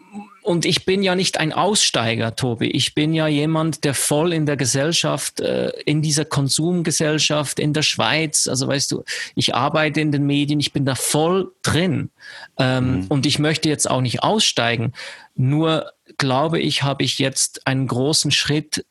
und 0.43 0.65
ich 0.65 0.85
bin 0.85 1.03
ja 1.03 1.15
nicht 1.15 1.39
ein 1.39 1.53
Aussteiger, 1.53 2.35
Tobi. 2.35 2.67
Ich 2.67 2.95
bin 2.95 3.15
ja 3.15 3.29
jemand, 3.29 3.85
der 3.85 3.95
voll 3.95 4.33
in 4.33 4.45
der 4.45 4.57
Gesellschaft, 4.57 5.41
äh, 5.41 5.71
in 5.85 6.03
dieser 6.03 6.25
Konsumgesellschaft 6.25 7.61
in 7.61 7.73
der 7.73 7.83
Schweiz, 7.83 8.49
also 8.49 8.67
weißt 8.67 8.91
du, 8.93 9.05
ich 9.37 9.55
arbeite 9.55 10.01
in 10.01 10.11
den 10.11 10.27
Medien, 10.27 10.59
ich 10.59 10.73
bin 10.73 10.85
da 10.85 10.95
voll 10.95 11.53
drin. 11.63 12.11
Ähm, 12.59 13.03
mhm. 13.03 13.07
Und 13.09 13.27
ich 13.27 13.39
möchte 13.39 13.69
jetzt 13.69 13.89
auch 13.89 14.01
nicht 14.01 14.23
aussteigen. 14.23 14.93
Nur 15.35 15.93
glaube 16.19 16.59
ich, 16.59 16.83
habe 16.83 17.05
ich 17.05 17.19
jetzt 17.19 17.67
einen 17.67 17.87
großen 17.87 18.31
Schritt 18.31 18.85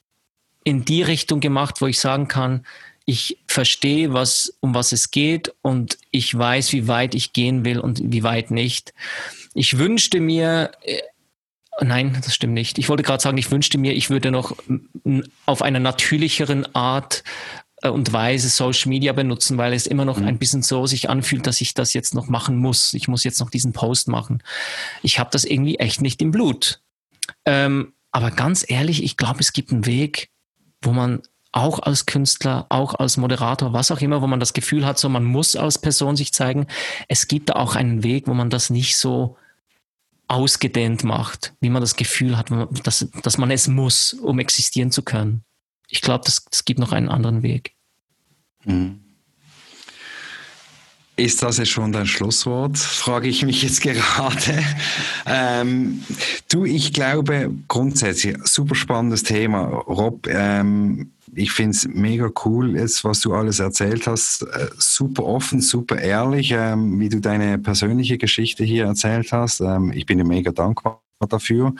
in 0.63 0.85
die 0.85 1.03
Richtung 1.03 1.39
gemacht, 1.39 1.81
wo 1.81 1.87
ich 1.87 1.99
sagen 1.99 2.27
kann, 2.27 2.65
ich 3.05 3.39
verstehe, 3.47 4.13
was, 4.13 4.53
um 4.61 4.73
was 4.73 4.91
es 4.91 5.11
geht 5.11 5.53
und 5.61 5.97
ich 6.11 6.37
weiß, 6.37 6.71
wie 6.71 6.87
weit 6.87 7.15
ich 7.15 7.33
gehen 7.33 7.65
will 7.65 7.79
und 7.79 7.99
wie 8.03 8.23
weit 8.23 8.51
nicht. 8.51 8.93
Ich 9.53 9.77
wünschte 9.77 10.19
mir, 10.19 10.71
äh, 10.83 11.01
Nein, 11.79 12.17
das 12.23 12.35
stimmt 12.35 12.53
nicht. 12.53 12.77
Ich 12.77 12.89
wollte 12.89 13.03
gerade 13.03 13.23
sagen, 13.23 13.37
ich 13.37 13.49
wünschte 13.49 13.77
mir, 13.77 13.93
ich 13.93 14.09
würde 14.09 14.29
noch 14.29 14.55
auf 15.45 15.61
einer 15.61 15.79
natürlicheren 15.79 16.75
Art 16.75 17.23
äh, 17.81 17.89
und 17.89 18.11
Weise 18.13 18.49
Social 18.49 18.89
Media 18.89 19.13
benutzen, 19.13 19.57
weil 19.57 19.73
es 19.73 19.87
immer 19.87 20.05
noch 20.05 20.17
mhm. 20.17 20.27
ein 20.27 20.37
bisschen 20.37 20.61
so 20.63 20.85
sich 20.85 21.09
anfühlt, 21.09 21.47
dass 21.47 21.61
ich 21.61 21.73
das 21.73 21.93
jetzt 21.93 22.13
noch 22.13 22.27
machen 22.27 22.57
muss. 22.57 22.93
Ich 22.93 23.07
muss 23.07 23.23
jetzt 23.23 23.39
noch 23.39 23.49
diesen 23.49 23.73
Post 23.73 24.07
machen. 24.07 24.43
Ich 25.01 25.19
habe 25.19 25.29
das 25.31 25.45
irgendwie 25.45 25.75
echt 25.75 26.01
nicht 26.01 26.21
im 26.21 26.31
Blut. 26.31 26.81
Ähm, 27.45 27.93
aber 28.11 28.31
ganz 28.31 28.65
ehrlich, 28.69 29.03
ich 29.03 29.17
glaube, 29.17 29.39
es 29.39 29.53
gibt 29.53 29.71
einen 29.71 29.85
Weg, 29.85 30.29
wo 30.81 30.91
man 30.91 31.21
auch 31.53 31.79
als 31.79 32.05
Künstler, 32.05 32.65
auch 32.69 32.95
als 32.95 33.17
Moderator, 33.17 33.73
was 33.73 33.91
auch 33.91 33.99
immer, 33.99 34.21
wo 34.21 34.27
man 34.27 34.39
das 34.39 34.53
Gefühl 34.53 34.85
hat, 34.85 34.97
so 34.97 35.09
man 35.09 35.23
muss 35.23 35.55
als 35.55 35.79
Person 35.79 36.15
sich 36.15 36.33
zeigen. 36.33 36.67
Es 37.07 37.27
gibt 37.27 37.49
da 37.49 37.53
auch 37.53 37.75
einen 37.75 38.03
Weg, 38.03 38.27
wo 38.27 38.33
man 38.33 38.49
das 38.49 38.69
nicht 38.69 38.97
so 38.97 39.37
ausgedehnt 40.31 41.03
macht, 41.03 41.53
wie 41.59 41.69
man 41.69 41.81
das 41.81 41.95
Gefühl 41.95 42.37
hat, 42.37 42.49
dass, 42.83 43.07
dass 43.21 43.37
man 43.37 43.51
es 43.51 43.67
muss, 43.67 44.13
um 44.13 44.39
existieren 44.39 44.91
zu 44.91 45.03
können. 45.03 45.43
Ich 45.89 46.01
glaube, 46.01 46.23
es 46.27 46.65
gibt 46.65 46.79
noch 46.79 46.93
einen 46.93 47.09
anderen 47.09 47.43
Weg. 47.43 47.75
Mhm. 48.63 49.10
Ist 51.21 51.43
das 51.43 51.59
jetzt 51.59 51.69
schon 51.69 51.91
dein 51.91 52.07
Schlusswort? 52.07 52.79
Frage 52.79 53.27
ich 53.27 53.45
mich 53.45 53.61
jetzt 53.61 53.81
gerade. 53.81 54.63
Ähm, 55.27 56.01
du, 56.49 56.65
ich 56.65 56.93
glaube 56.93 57.51
grundsätzlich, 57.67 58.35
super 58.45 58.73
spannendes 58.73 59.21
Thema. 59.21 59.65
Rob, 59.65 60.25
ähm, 60.27 61.11
ich 61.35 61.51
finde 61.51 61.77
es 61.77 61.87
mega 61.87 62.27
cool, 62.43 62.75
jetzt, 62.75 63.03
was 63.03 63.19
du 63.19 63.35
alles 63.35 63.59
erzählt 63.59 64.07
hast. 64.07 64.41
Äh, 64.41 64.69
super 64.79 65.23
offen, 65.25 65.61
super 65.61 65.99
ehrlich, 65.99 66.53
ähm, 66.57 66.99
wie 66.99 67.09
du 67.09 67.21
deine 67.21 67.59
persönliche 67.59 68.17
Geschichte 68.17 68.63
hier 68.63 68.85
erzählt 68.85 69.31
hast. 69.31 69.61
Ähm, 69.61 69.91
ich 69.93 70.07
bin 70.07 70.17
dir 70.17 70.25
mega 70.25 70.51
dankbar 70.51 71.03
dafür. 71.29 71.75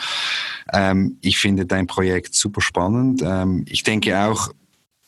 Ähm, 0.72 1.18
ich 1.22 1.40
finde 1.40 1.66
dein 1.66 1.88
Projekt 1.88 2.36
super 2.36 2.62
spannend. 2.62 3.24
Ähm, 3.26 3.66
ich 3.68 3.82
denke 3.82 4.16
auch, 4.20 4.52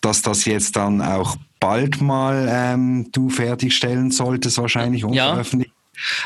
dass 0.03 0.21
das 0.21 0.45
jetzt 0.45 0.75
dann 0.75 1.01
auch 1.01 1.37
bald 1.59 2.01
mal 2.01 2.47
ähm, 2.49 3.09
du 3.11 3.29
fertigstellen 3.29 4.11
solltest, 4.11 4.57
wahrscheinlich 4.57 5.05
unveröffentlicht. 5.05 5.71
Ja. 5.71 5.77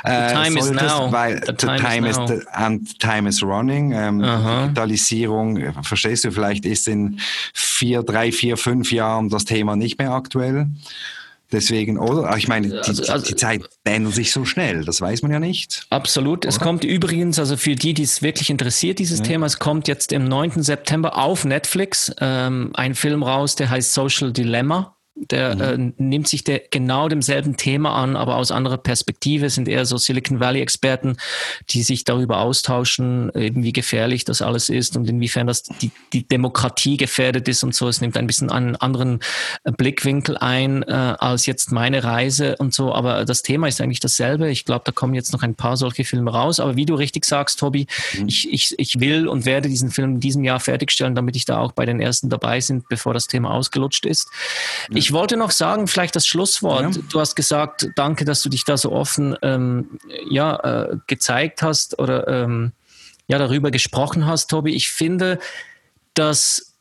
The 0.04 0.34
time 0.34 0.60
is 0.60 0.72
now. 0.72 1.12
Weil 1.12 1.42
the 1.46 1.54
time, 1.54 1.78
time 1.78 2.10
is, 2.10 2.18
is 2.18 2.48
and 2.54 3.00
time 3.00 3.28
is 3.28 3.44
running. 3.44 3.92
Ähm, 3.92 4.22
Digitalisierung, 4.22 5.84
verstehst 5.84 6.24
du, 6.24 6.32
vielleicht 6.32 6.66
ist 6.66 6.88
in 6.88 7.20
vier, 7.54 8.02
drei, 8.02 8.32
vier, 8.32 8.58
fünf 8.58 8.92
Jahren 8.92 9.30
das 9.30 9.46
Thema 9.46 9.76
nicht 9.76 10.00
mehr 10.00 10.12
aktuell. 10.12 10.68
Deswegen, 11.52 11.98
oder? 11.98 12.36
Ich 12.36 12.48
meine, 12.48 12.68
die, 12.68 12.78
also, 12.78 13.12
also, 13.12 13.26
die 13.26 13.36
Zeit 13.36 13.70
ändert 13.86 14.16
sich 14.16 14.34
so 14.34 14.44
schnell, 14.44 14.84
das 14.84 15.00
weiß 15.00 15.22
man 15.22 15.32
ja 15.32 15.40
nicht. 15.40 15.88
Absolut. 15.90 16.40
Oder? 16.40 16.50
Es 16.50 16.60
kommt 16.60 16.84
übrigens, 16.84 17.40
also 17.40 17.56
für 17.56 17.76
die, 17.76 17.94
die 17.94 18.04
es 18.04 18.22
wirklich 18.22 18.50
interessiert, 18.50 19.00
dieses 19.00 19.20
ja. 19.20 19.26
Thema, 19.26 19.46
es 19.46 19.58
kommt 19.58 19.88
jetzt 19.88 20.12
im 20.12 20.26
9. 20.26 20.62
September 20.62 21.18
auf 21.18 21.46
Netflix 21.46 22.14
ähm, 22.20 22.72
ein 22.74 22.96
Film 22.96 23.24
raus, 23.24 23.56
der 23.56 23.70
heißt 23.70 23.94
Social 23.94 24.34
Dilemma. 24.34 24.97
Der 25.20 25.56
mhm. 25.78 25.94
äh, 25.98 26.04
nimmt 26.04 26.28
sich 26.28 26.44
der 26.44 26.62
genau 26.72 27.08
demselben 27.10 27.58
Thema 27.58 27.96
an, 27.96 28.16
aber 28.16 28.38
aus 28.38 28.52
anderer 28.52 28.78
Perspektive, 28.78 29.50
sind 29.50 29.68
eher 29.68 29.86
so 29.86 29.98
Silicon 29.98 30.40
Valley-Experten, 30.40 31.18
die 31.70 31.84
sich 31.84 32.04
darüber 32.04 32.40
austauschen, 32.40 33.32
eben 33.36 33.64
wie 33.64 33.74
gefährlich 33.74 34.26
das 34.26 34.42
alles 34.42 34.70
ist 34.70 34.96
und 34.96 35.10
inwiefern 35.10 35.48
das 35.48 35.64
die, 35.64 35.92
die 36.14 36.28
Demokratie 36.28 36.98
gefährdet 36.98 37.48
ist 37.48 37.64
und 37.64 37.74
so. 37.74 37.88
Es 37.88 38.02
nimmt 38.02 38.18
ein 38.18 38.28
bisschen 38.28 38.52
einen 38.52 38.76
anderen 38.76 39.20
äh, 39.64 39.72
Blickwinkel 39.72 40.38
ein 40.38 40.84
äh, 40.84 41.16
als 41.20 41.46
jetzt 41.46 41.72
meine 41.72 42.04
Reise 42.04 42.56
und 42.58 42.74
so, 42.74 42.94
aber 42.94 43.26
das 43.26 43.42
Thema 43.42 43.68
ist 43.68 43.82
eigentlich 43.82 44.00
dasselbe. 44.00 44.50
Ich 44.50 44.66
glaube, 44.66 44.84
da 44.86 44.92
kommen 44.92 45.14
jetzt 45.14 45.34
noch 45.34 45.42
ein 45.42 45.56
paar 45.56 45.78
solche 45.78 46.04
Filme 46.04 46.32
raus. 46.32 46.60
Aber 46.60 46.76
wie 46.76 46.86
du 46.86 46.96
richtig 46.96 47.26
sagst, 47.26 47.60
Tobi, 47.60 47.88
mhm. 48.18 48.28
ich, 48.28 48.52
ich, 48.52 48.76
ich 48.78 49.00
will 49.00 49.28
und 49.28 49.46
werde 49.46 49.70
diesen 49.70 49.92
Film 49.92 50.16
in 50.16 50.20
diesem 50.20 50.44
Jahr 50.44 50.60
fertigstellen, 50.60 51.16
damit 51.16 51.36
ich 51.36 51.46
da 51.46 51.58
auch 51.60 51.72
bei 51.72 51.86
den 51.86 52.00
ersten 52.00 52.30
dabei 52.30 52.62
sind, 52.62 52.88
bevor 52.90 53.14
das 53.14 53.28
Thema 53.28 53.52
ausgelutscht 53.52 54.06
ist. 54.06 54.30
Mhm. 54.90 54.98
Ich 54.98 55.07
ich 55.08 55.14
wollte 55.14 55.38
noch 55.38 55.52
sagen, 55.52 55.88
vielleicht 55.88 56.18
das 56.18 56.28
Schlusswort. 56.28 56.98
Ja. 56.98 57.02
Du 57.10 57.22
hast 57.22 57.36
gesagt, 57.36 57.88
danke, 57.96 58.26
dass 58.26 58.42
du 58.42 58.50
dich 58.50 58.66
da 58.66 58.76
so 58.76 58.92
offen 58.92 59.38
ähm, 59.42 60.00
ja, 60.30 60.58
äh, 60.58 60.98
gezeigt 61.08 61.62
hast 61.62 61.98
oder 61.98 62.28
ähm, 62.28 62.74
ja, 63.28 63.38
darüber 63.38 63.72
gesprochen 63.72 64.26
hast, 64.26 64.50
Tobi. 64.50 64.76
Ich 64.76 64.90
finde, 64.90 65.40
dass, 66.14 66.74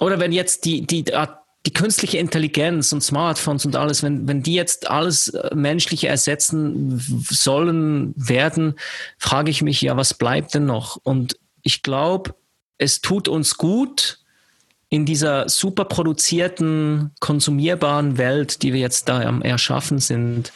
oder 0.00 0.18
wenn 0.18 0.32
jetzt 0.32 0.64
die, 0.64 0.84
die, 0.88 1.04
die 1.04 1.72
künstliche 1.72 2.18
Intelligenz 2.18 2.92
und 2.92 3.02
Smartphones 3.02 3.64
und 3.64 3.76
alles, 3.76 4.02
wenn, 4.02 4.26
wenn 4.26 4.42
die 4.42 4.54
jetzt 4.54 4.90
alles 4.90 5.28
äh, 5.28 5.54
Menschliche 5.54 6.08
ersetzen 6.08 6.98
sollen, 7.30 8.12
werden, 8.16 8.74
frage 9.18 9.52
ich 9.52 9.62
mich 9.62 9.80
ja, 9.82 9.96
was 9.96 10.14
bleibt 10.14 10.52
denn 10.54 10.66
noch? 10.66 10.96
Und 11.04 11.38
ich 11.62 11.82
glaube, 11.82 12.34
es 12.76 13.02
tut 13.02 13.28
uns 13.28 13.56
gut, 13.56 14.18
in 14.88 15.04
dieser 15.04 15.48
super 15.48 15.84
produzierten, 15.84 17.10
konsumierbaren 17.20 18.18
Welt, 18.18 18.62
die 18.62 18.72
wir 18.72 18.80
jetzt 18.80 19.08
da 19.08 19.20
am 19.20 19.42
Erschaffen 19.42 19.98
sind, 19.98 20.52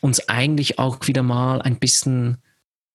uns 0.00 0.28
eigentlich 0.28 0.78
auch 0.78 1.06
wieder 1.06 1.22
mal 1.22 1.60
ein 1.60 1.78
bisschen 1.78 2.38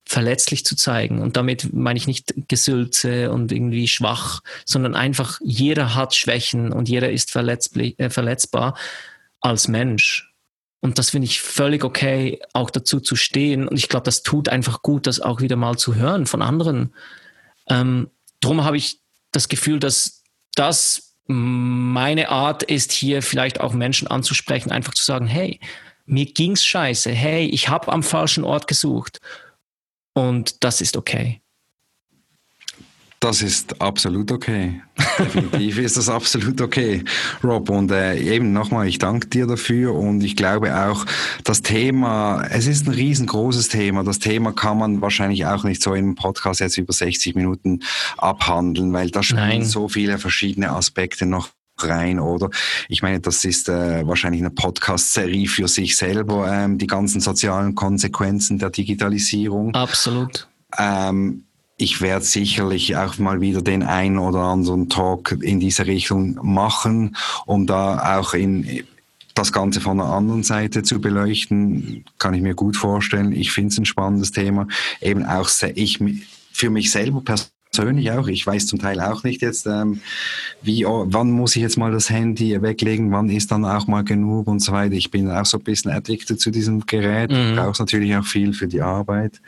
verletzlich 0.05 0.65
zu 0.65 0.75
zeigen. 0.75 1.21
Und 1.21 1.37
damit 1.37 1.73
meine 1.73 1.97
ich 1.97 2.07
nicht 2.07 2.33
Gesülze 2.47 3.31
und 3.31 3.51
irgendwie 3.51 3.87
schwach, 3.87 4.41
sondern 4.65 4.95
einfach 4.95 5.39
jeder 5.43 5.95
hat 5.95 6.15
Schwächen 6.15 6.73
und 6.73 6.89
jeder 6.89 7.11
ist 7.11 7.35
äh, 7.35 8.09
verletzbar 8.09 8.77
als 9.39 9.67
Mensch. 9.67 10.33
Und 10.81 10.99
das 10.99 11.11
finde 11.11 11.27
ich 11.27 11.39
völlig 11.39 11.85
okay, 11.85 12.41
auch 12.51 12.69
dazu 12.69 12.99
zu 12.99 13.15
stehen. 13.15 13.67
Und 13.67 13.77
ich 13.77 13.87
glaube, 13.87 14.03
das 14.03 14.23
tut 14.23 14.49
einfach 14.49 14.81
gut, 14.81 15.07
das 15.07 15.21
auch 15.21 15.39
wieder 15.39 15.55
mal 15.55 15.77
zu 15.77 15.95
hören 15.95 16.25
von 16.25 16.41
anderen. 16.41 16.93
Ähm, 17.69 18.09
drum 18.41 18.65
habe 18.65 18.75
ich 18.75 18.99
das 19.31 19.47
Gefühl, 19.47 19.79
dass 19.79 20.22
das 20.55 21.15
meine 21.25 22.29
Art 22.29 22.63
ist, 22.63 22.91
hier 22.91 23.21
vielleicht 23.21 23.61
auch 23.61 23.73
Menschen 23.73 24.07
anzusprechen, 24.07 24.71
einfach 24.71 24.93
zu 24.93 25.05
sagen, 25.05 25.27
hey, 25.27 25.59
mir 26.05 26.25
ging's 26.25 26.65
scheiße, 26.65 27.11
hey, 27.11 27.45
ich 27.45 27.69
habe 27.69 27.91
am 27.91 28.03
falschen 28.03 28.43
Ort 28.43 28.67
gesucht 28.67 29.19
und 30.13 30.63
das 30.63 30.81
ist 30.81 30.97
okay. 30.97 31.42
Das 33.23 33.41
ist 33.41 33.81
absolut 33.81 34.33
okay. 34.33 34.81
Definitiv 35.17 35.77
ist 35.77 35.95
das 35.95 36.09
absolut 36.09 36.59
okay, 36.59 37.05
Rob. 37.41 37.69
Und 37.69 37.89
äh, 37.89 38.17
eben 38.17 38.51
nochmal, 38.51 38.85
ich 38.89 38.99
danke 38.99 39.27
dir 39.27 39.47
dafür 39.47 39.95
und 39.95 40.21
ich 40.25 40.35
glaube 40.35 40.75
auch, 40.75 41.05
das 41.45 41.61
Thema, 41.61 42.45
es 42.49 42.67
ist 42.67 42.85
ein 42.85 42.93
riesengroßes 42.93 43.69
Thema. 43.69 44.03
Das 44.03 44.19
Thema 44.19 44.51
kann 44.51 44.77
man 44.77 45.01
wahrscheinlich 45.01 45.45
auch 45.45 45.63
nicht 45.63 45.81
so 45.81 45.93
im 45.93 46.15
Podcast 46.15 46.59
jetzt 46.59 46.77
über 46.77 46.91
60 46.91 47.33
Minuten 47.35 47.79
abhandeln, 48.17 48.91
weil 48.91 49.09
da 49.09 49.23
spielen 49.23 49.63
so 49.63 49.87
viele 49.87 50.17
verschiedene 50.17 50.71
Aspekte 50.71 51.25
noch 51.25 51.47
rein, 51.77 52.19
oder? 52.19 52.49
Ich 52.89 53.03
meine, 53.03 53.21
das 53.21 53.45
ist 53.45 53.69
äh, 53.69 54.05
wahrscheinlich 54.05 54.41
eine 54.41 54.49
Podcast-Serie 54.51 55.47
für 55.47 55.69
sich 55.69 55.95
selber, 55.95 56.51
ähm, 56.51 56.77
die 56.77 56.87
ganzen 56.87 57.21
sozialen 57.21 57.73
Konsequenzen 57.73 58.59
der 58.59 58.69
Digitalisierung. 58.69 59.73
Absolut. 59.73 60.49
Ähm, 60.77 61.45
ich 61.77 62.01
werde 62.01 62.25
sicherlich 62.25 62.95
auch 62.97 63.17
mal 63.17 63.41
wieder 63.41 63.61
den 63.61 63.83
einen 63.83 64.17
oder 64.17 64.39
anderen 64.39 64.89
Talk 64.89 65.37
in 65.41 65.59
diese 65.59 65.87
Richtung 65.87 66.39
machen, 66.41 67.15
um 67.45 67.65
da 67.65 68.19
auch 68.19 68.33
in 68.33 68.83
das 69.33 69.51
Ganze 69.51 69.81
von 69.81 69.97
der 69.97 70.07
anderen 70.07 70.43
Seite 70.43 70.83
zu 70.83 71.01
beleuchten, 71.01 72.05
kann 72.19 72.35
ich 72.35 72.41
mir 72.41 72.53
gut 72.53 72.77
vorstellen. 72.77 73.31
Ich 73.31 73.51
finde 73.51 73.69
es 73.69 73.77
ein 73.79 73.85
spannendes 73.85 74.31
Thema. 74.31 74.67
Eben 75.01 75.25
auch 75.25 75.49
ich 75.73 75.99
für 76.51 76.69
mich 76.69 76.91
selber 76.91 77.21
persönlich 77.21 77.52
persönlich 77.75 78.11
auch. 78.11 78.27
Ich 78.27 78.45
weiß 78.45 78.67
zum 78.67 78.79
Teil 78.79 78.99
auch 78.99 79.23
nicht 79.23 79.41
jetzt, 79.41 79.65
ähm, 79.65 80.01
wie, 80.61 80.85
oh, 80.85 81.05
wann 81.07 81.31
muss 81.31 81.55
ich 81.55 81.61
jetzt 81.61 81.77
mal 81.77 81.91
das 81.91 82.09
Handy 82.09 82.61
weglegen, 82.61 83.11
wann 83.11 83.29
ist 83.29 83.51
dann 83.51 83.65
auch 83.65 83.87
mal 83.87 84.03
genug 84.03 84.47
und 84.47 84.59
so 84.59 84.71
weiter. 84.71 84.95
Ich 84.95 85.11
bin 85.11 85.29
auch 85.29 85.45
so 85.45 85.57
ein 85.57 85.63
bisschen 85.63 85.91
addicted 85.91 86.39
zu 86.39 86.51
diesem 86.51 86.85
Gerät. 86.85 87.31
Mhm. 87.31 87.55
Brauchst 87.55 87.79
natürlich 87.79 88.15
auch 88.15 88.25
viel 88.25 88.53
für 88.53 88.67
die 88.67 88.81
Arbeit. 88.81 89.41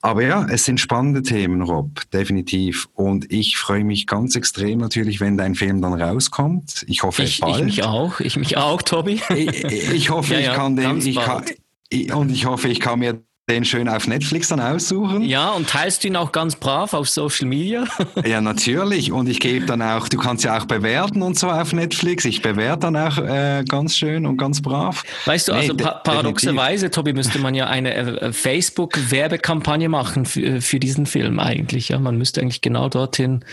Aber 0.00 0.22
ja, 0.22 0.46
es 0.50 0.64
sind 0.64 0.80
spannende 0.80 1.22
Themen, 1.22 1.62
Rob, 1.62 2.02
definitiv. 2.12 2.88
Und 2.94 3.30
ich 3.30 3.56
freue 3.56 3.84
mich 3.84 4.06
ganz 4.06 4.36
extrem 4.36 4.78
natürlich, 4.78 5.20
wenn 5.20 5.36
dein 5.36 5.54
Film 5.54 5.80
dann 5.82 5.94
rauskommt. 5.94 6.84
Ich 6.88 7.02
hoffe, 7.02 7.22
ich, 7.22 7.40
bald. 7.40 7.58
Ich 7.58 7.64
mich 7.64 7.84
auch. 7.84 8.20
Ich 8.20 8.36
mich 8.36 8.56
auch, 8.56 8.82
Tobi. 8.82 9.20
ich, 9.34 9.64
ich 9.92 10.10
hoffe, 10.10 10.34
ja, 10.34 10.40
ja, 10.40 10.50
ich 10.50 10.56
kann 10.56 10.76
den, 10.76 10.98
ich 10.98 11.16
kann, 11.16 11.44
und 12.14 12.30
ich 12.30 12.46
hoffe, 12.46 12.68
ich 12.68 12.80
kann 12.80 12.98
mir 12.98 13.22
den 13.50 13.66
schön 13.66 13.88
auf 13.90 14.06
Netflix 14.06 14.48
dann 14.48 14.60
aussuchen. 14.60 15.22
Ja, 15.22 15.50
und 15.50 15.68
teilst 15.68 16.02
du 16.02 16.08
ihn 16.08 16.16
auch 16.16 16.32
ganz 16.32 16.56
brav 16.56 16.94
auf 16.94 17.10
Social 17.10 17.46
Media? 17.46 17.84
ja, 18.24 18.40
natürlich. 18.40 19.12
Und 19.12 19.28
ich 19.28 19.38
gebe 19.38 19.66
dann 19.66 19.82
auch, 19.82 20.08
du 20.08 20.16
kannst 20.16 20.44
ja 20.44 20.58
auch 20.58 20.64
bewerten 20.64 21.20
und 21.20 21.38
so 21.38 21.50
auf 21.50 21.74
Netflix. 21.74 22.24
Ich 22.24 22.40
bewerte 22.40 22.80
dann 22.80 22.96
auch 22.96 23.18
äh, 23.18 23.62
ganz 23.68 23.96
schön 23.96 24.24
und 24.24 24.38
ganz 24.38 24.62
brav. 24.62 25.02
Weißt 25.26 25.48
du, 25.48 25.52
nee, 25.52 25.58
also 25.58 25.76
pa 25.76 25.90
paradoxerweise, 25.92 26.90
Tobi, 26.90 27.12
müsste 27.12 27.38
man 27.38 27.54
ja 27.54 27.66
eine 27.66 27.94
äh, 27.94 28.32
Facebook-Werbekampagne 28.32 29.90
machen 29.90 30.24
für, 30.24 30.62
für 30.62 30.80
diesen 30.80 31.04
Film 31.04 31.38
eigentlich. 31.38 31.90
Ja, 31.90 31.98
man 31.98 32.16
müsste 32.16 32.40
eigentlich 32.40 32.62
genau 32.62 32.88
dorthin 32.88 33.44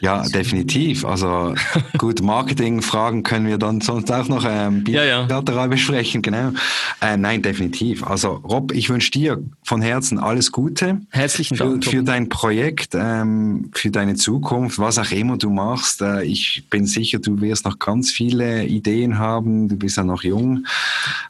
ja, 0.00 0.22
definitiv. 0.22 1.04
Also 1.04 1.54
gut, 1.98 2.22
Marketing-Fragen 2.22 3.22
können 3.22 3.46
wir 3.46 3.58
dann 3.58 3.80
sonst 3.80 4.10
auch 4.12 4.28
noch 4.28 4.44
ähm, 4.48 4.84
bilateral 4.84 5.44
ja, 5.46 5.62
ja. 5.62 5.66
besprechen, 5.66 6.22
genau. 6.22 6.52
Äh, 7.00 7.16
nein, 7.16 7.42
definitiv. 7.42 8.06
Also 8.06 8.32
Rob, 8.32 8.72
ich 8.72 8.88
wünsche 8.88 9.10
dir 9.10 9.42
von 9.62 9.82
Herzen 9.82 10.18
alles 10.18 10.52
Gute. 10.52 11.00
Herzlichen 11.10 11.56
für, 11.56 11.64
Dank. 11.64 11.84
Für 11.84 12.02
dein 12.02 12.28
Projekt, 12.28 12.94
ähm, 12.94 13.70
für 13.74 13.90
deine 13.90 14.14
Zukunft, 14.14 14.78
was 14.78 14.98
auch 14.98 15.10
immer 15.10 15.36
du 15.36 15.50
machst. 15.50 16.02
Äh, 16.02 16.24
ich 16.24 16.64
bin 16.70 16.86
sicher, 16.86 17.18
du 17.18 17.40
wirst 17.40 17.64
noch 17.64 17.78
ganz 17.78 18.10
viele 18.10 18.64
Ideen 18.64 19.18
haben. 19.18 19.68
Du 19.68 19.76
bist 19.76 19.96
ja 19.96 20.04
noch 20.04 20.22
jung 20.22 20.66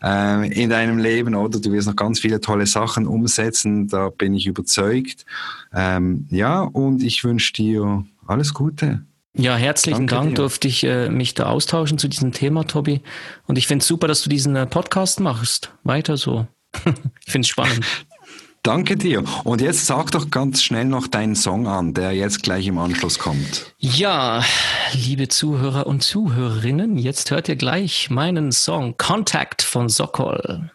äh, 0.02 0.52
in 0.52 0.70
deinem 0.70 0.98
Leben, 0.98 1.35
oder? 1.35 1.61
Du 1.61 1.72
wirst 1.72 1.88
noch 1.88 1.96
ganz 1.96 2.20
viele 2.20 2.40
tolle 2.40 2.66
Sachen 2.66 3.07
umsetzen. 3.07 3.88
Da 3.88 4.11
bin 4.11 4.35
ich 4.35 4.46
überzeugt. 4.46 5.24
Ähm, 5.74 6.26
ja, 6.31 6.61
und 6.61 7.02
ich 7.02 7.22
wünsche 7.24 7.52
dir 7.52 8.05
alles 8.26 8.54
Gute. 8.54 9.04
Ja, 9.38 9.56
herzlichen 9.56 10.06
Danke 10.06 10.14
Dank, 10.14 10.28
dir. 10.30 10.34
durfte 10.36 10.68
ich 10.68 10.84
äh, 10.84 11.10
mich 11.10 11.34
da 11.34 11.46
austauschen 11.46 11.98
zu 11.98 12.08
diesem 12.08 12.32
Thema, 12.32 12.66
Tobi. 12.66 13.02
Und 13.46 13.58
ich 13.58 13.66
finde 13.66 13.82
es 13.82 13.86
super, 13.86 14.08
dass 14.08 14.22
du 14.22 14.30
diesen 14.30 14.56
äh, 14.56 14.66
Podcast 14.66 15.20
machst. 15.20 15.72
Weiter 15.84 16.16
so. 16.16 16.46
ich 16.84 17.32
finde 17.32 17.44
es 17.44 17.48
spannend. 17.48 17.84
Danke 18.62 18.96
dir. 18.96 19.22
Und 19.44 19.60
jetzt 19.60 19.86
sag 19.86 20.10
doch 20.10 20.30
ganz 20.30 20.60
schnell 20.60 20.86
noch 20.86 21.06
deinen 21.06 21.36
Song 21.36 21.68
an, 21.68 21.94
der 21.94 22.12
jetzt 22.12 22.42
gleich 22.42 22.66
im 22.66 22.78
Anschluss 22.78 23.18
kommt. 23.18 23.72
Ja, 23.78 24.42
liebe 24.92 25.28
Zuhörer 25.28 25.86
und 25.86 26.02
Zuhörerinnen, 26.02 26.98
jetzt 26.98 27.30
hört 27.30 27.48
ihr 27.48 27.54
gleich 27.54 28.10
meinen 28.10 28.50
Song 28.50 28.96
Contact 28.96 29.62
von 29.62 29.88
Sokol. 29.88 30.72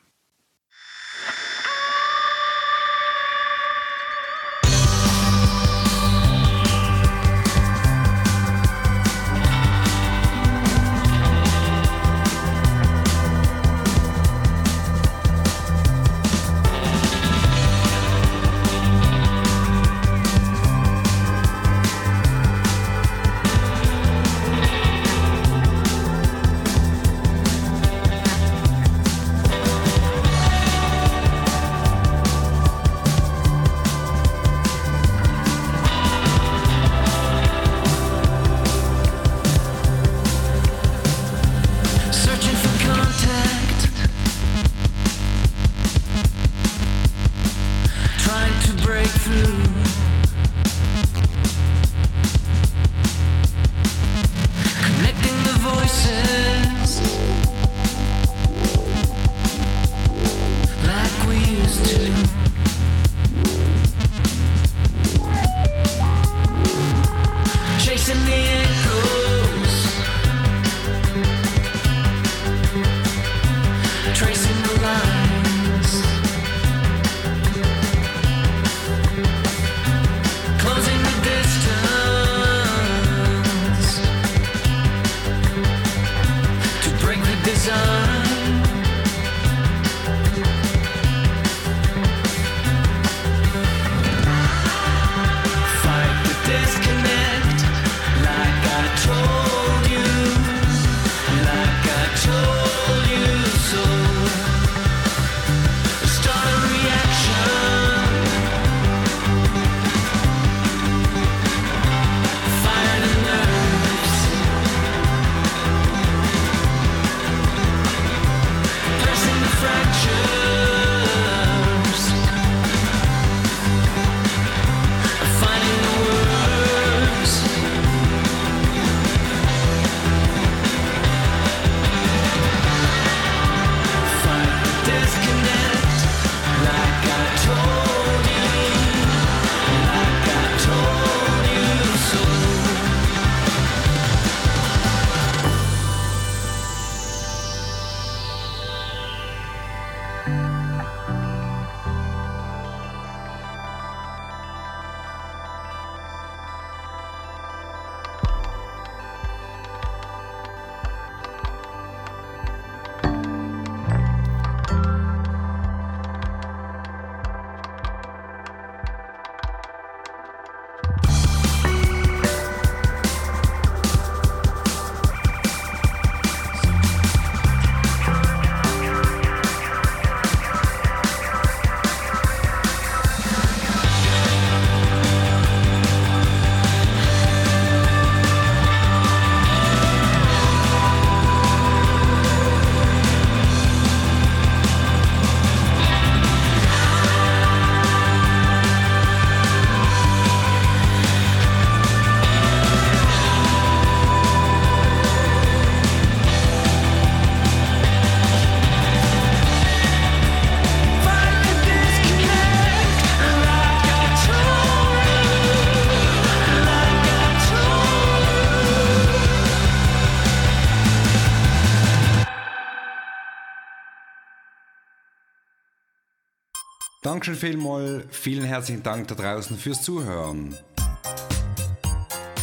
Dankeschön 227.22 227.52
vielmals, 227.52 228.06
vielen 228.10 228.46
herzlichen 228.46 228.82
Dank 228.82 229.08
da 229.08 229.14
draußen 229.14 229.56
fürs 229.56 229.84
Zuhören. 229.84 230.58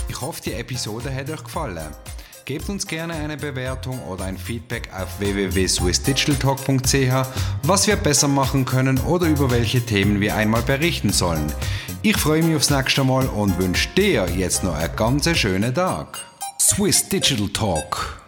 Ich 0.08 0.20
hoffe, 0.20 0.40
die 0.40 0.52
Episode 0.52 1.12
hat 1.12 1.28
euch 1.28 1.42
gefallen. 1.42 1.88
Gebt 2.44 2.68
uns 2.68 2.86
gerne 2.86 3.14
eine 3.14 3.36
Bewertung 3.36 4.00
oder 4.04 4.26
ein 4.26 4.38
Feedback 4.38 4.88
auf 4.94 5.18
www.swissdigitaltalk.ch, 5.18 7.28
was 7.64 7.88
wir 7.88 7.96
besser 7.96 8.28
machen 8.28 8.64
können 8.64 9.00
oder 9.00 9.26
über 9.26 9.50
welche 9.50 9.84
Themen 9.84 10.20
wir 10.20 10.36
einmal 10.36 10.62
berichten 10.62 11.10
sollen. 11.10 11.52
Ich 12.02 12.16
freue 12.16 12.44
mich 12.44 12.54
aufs 12.54 12.70
nächste 12.70 13.02
Mal 13.02 13.26
und 13.26 13.58
wünsche 13.58 13.88
dir 13.96 14.28
jetzt 14.28 14.62
noch 14.62 14.76
einen 14.76 14.94
ganz 14.94 15.28
schönen 15.36 15.74
Tag. 15.74 16.20
Swiss 16.60 17.08
Digital 17.08 17.48
Talk 17.48 18.27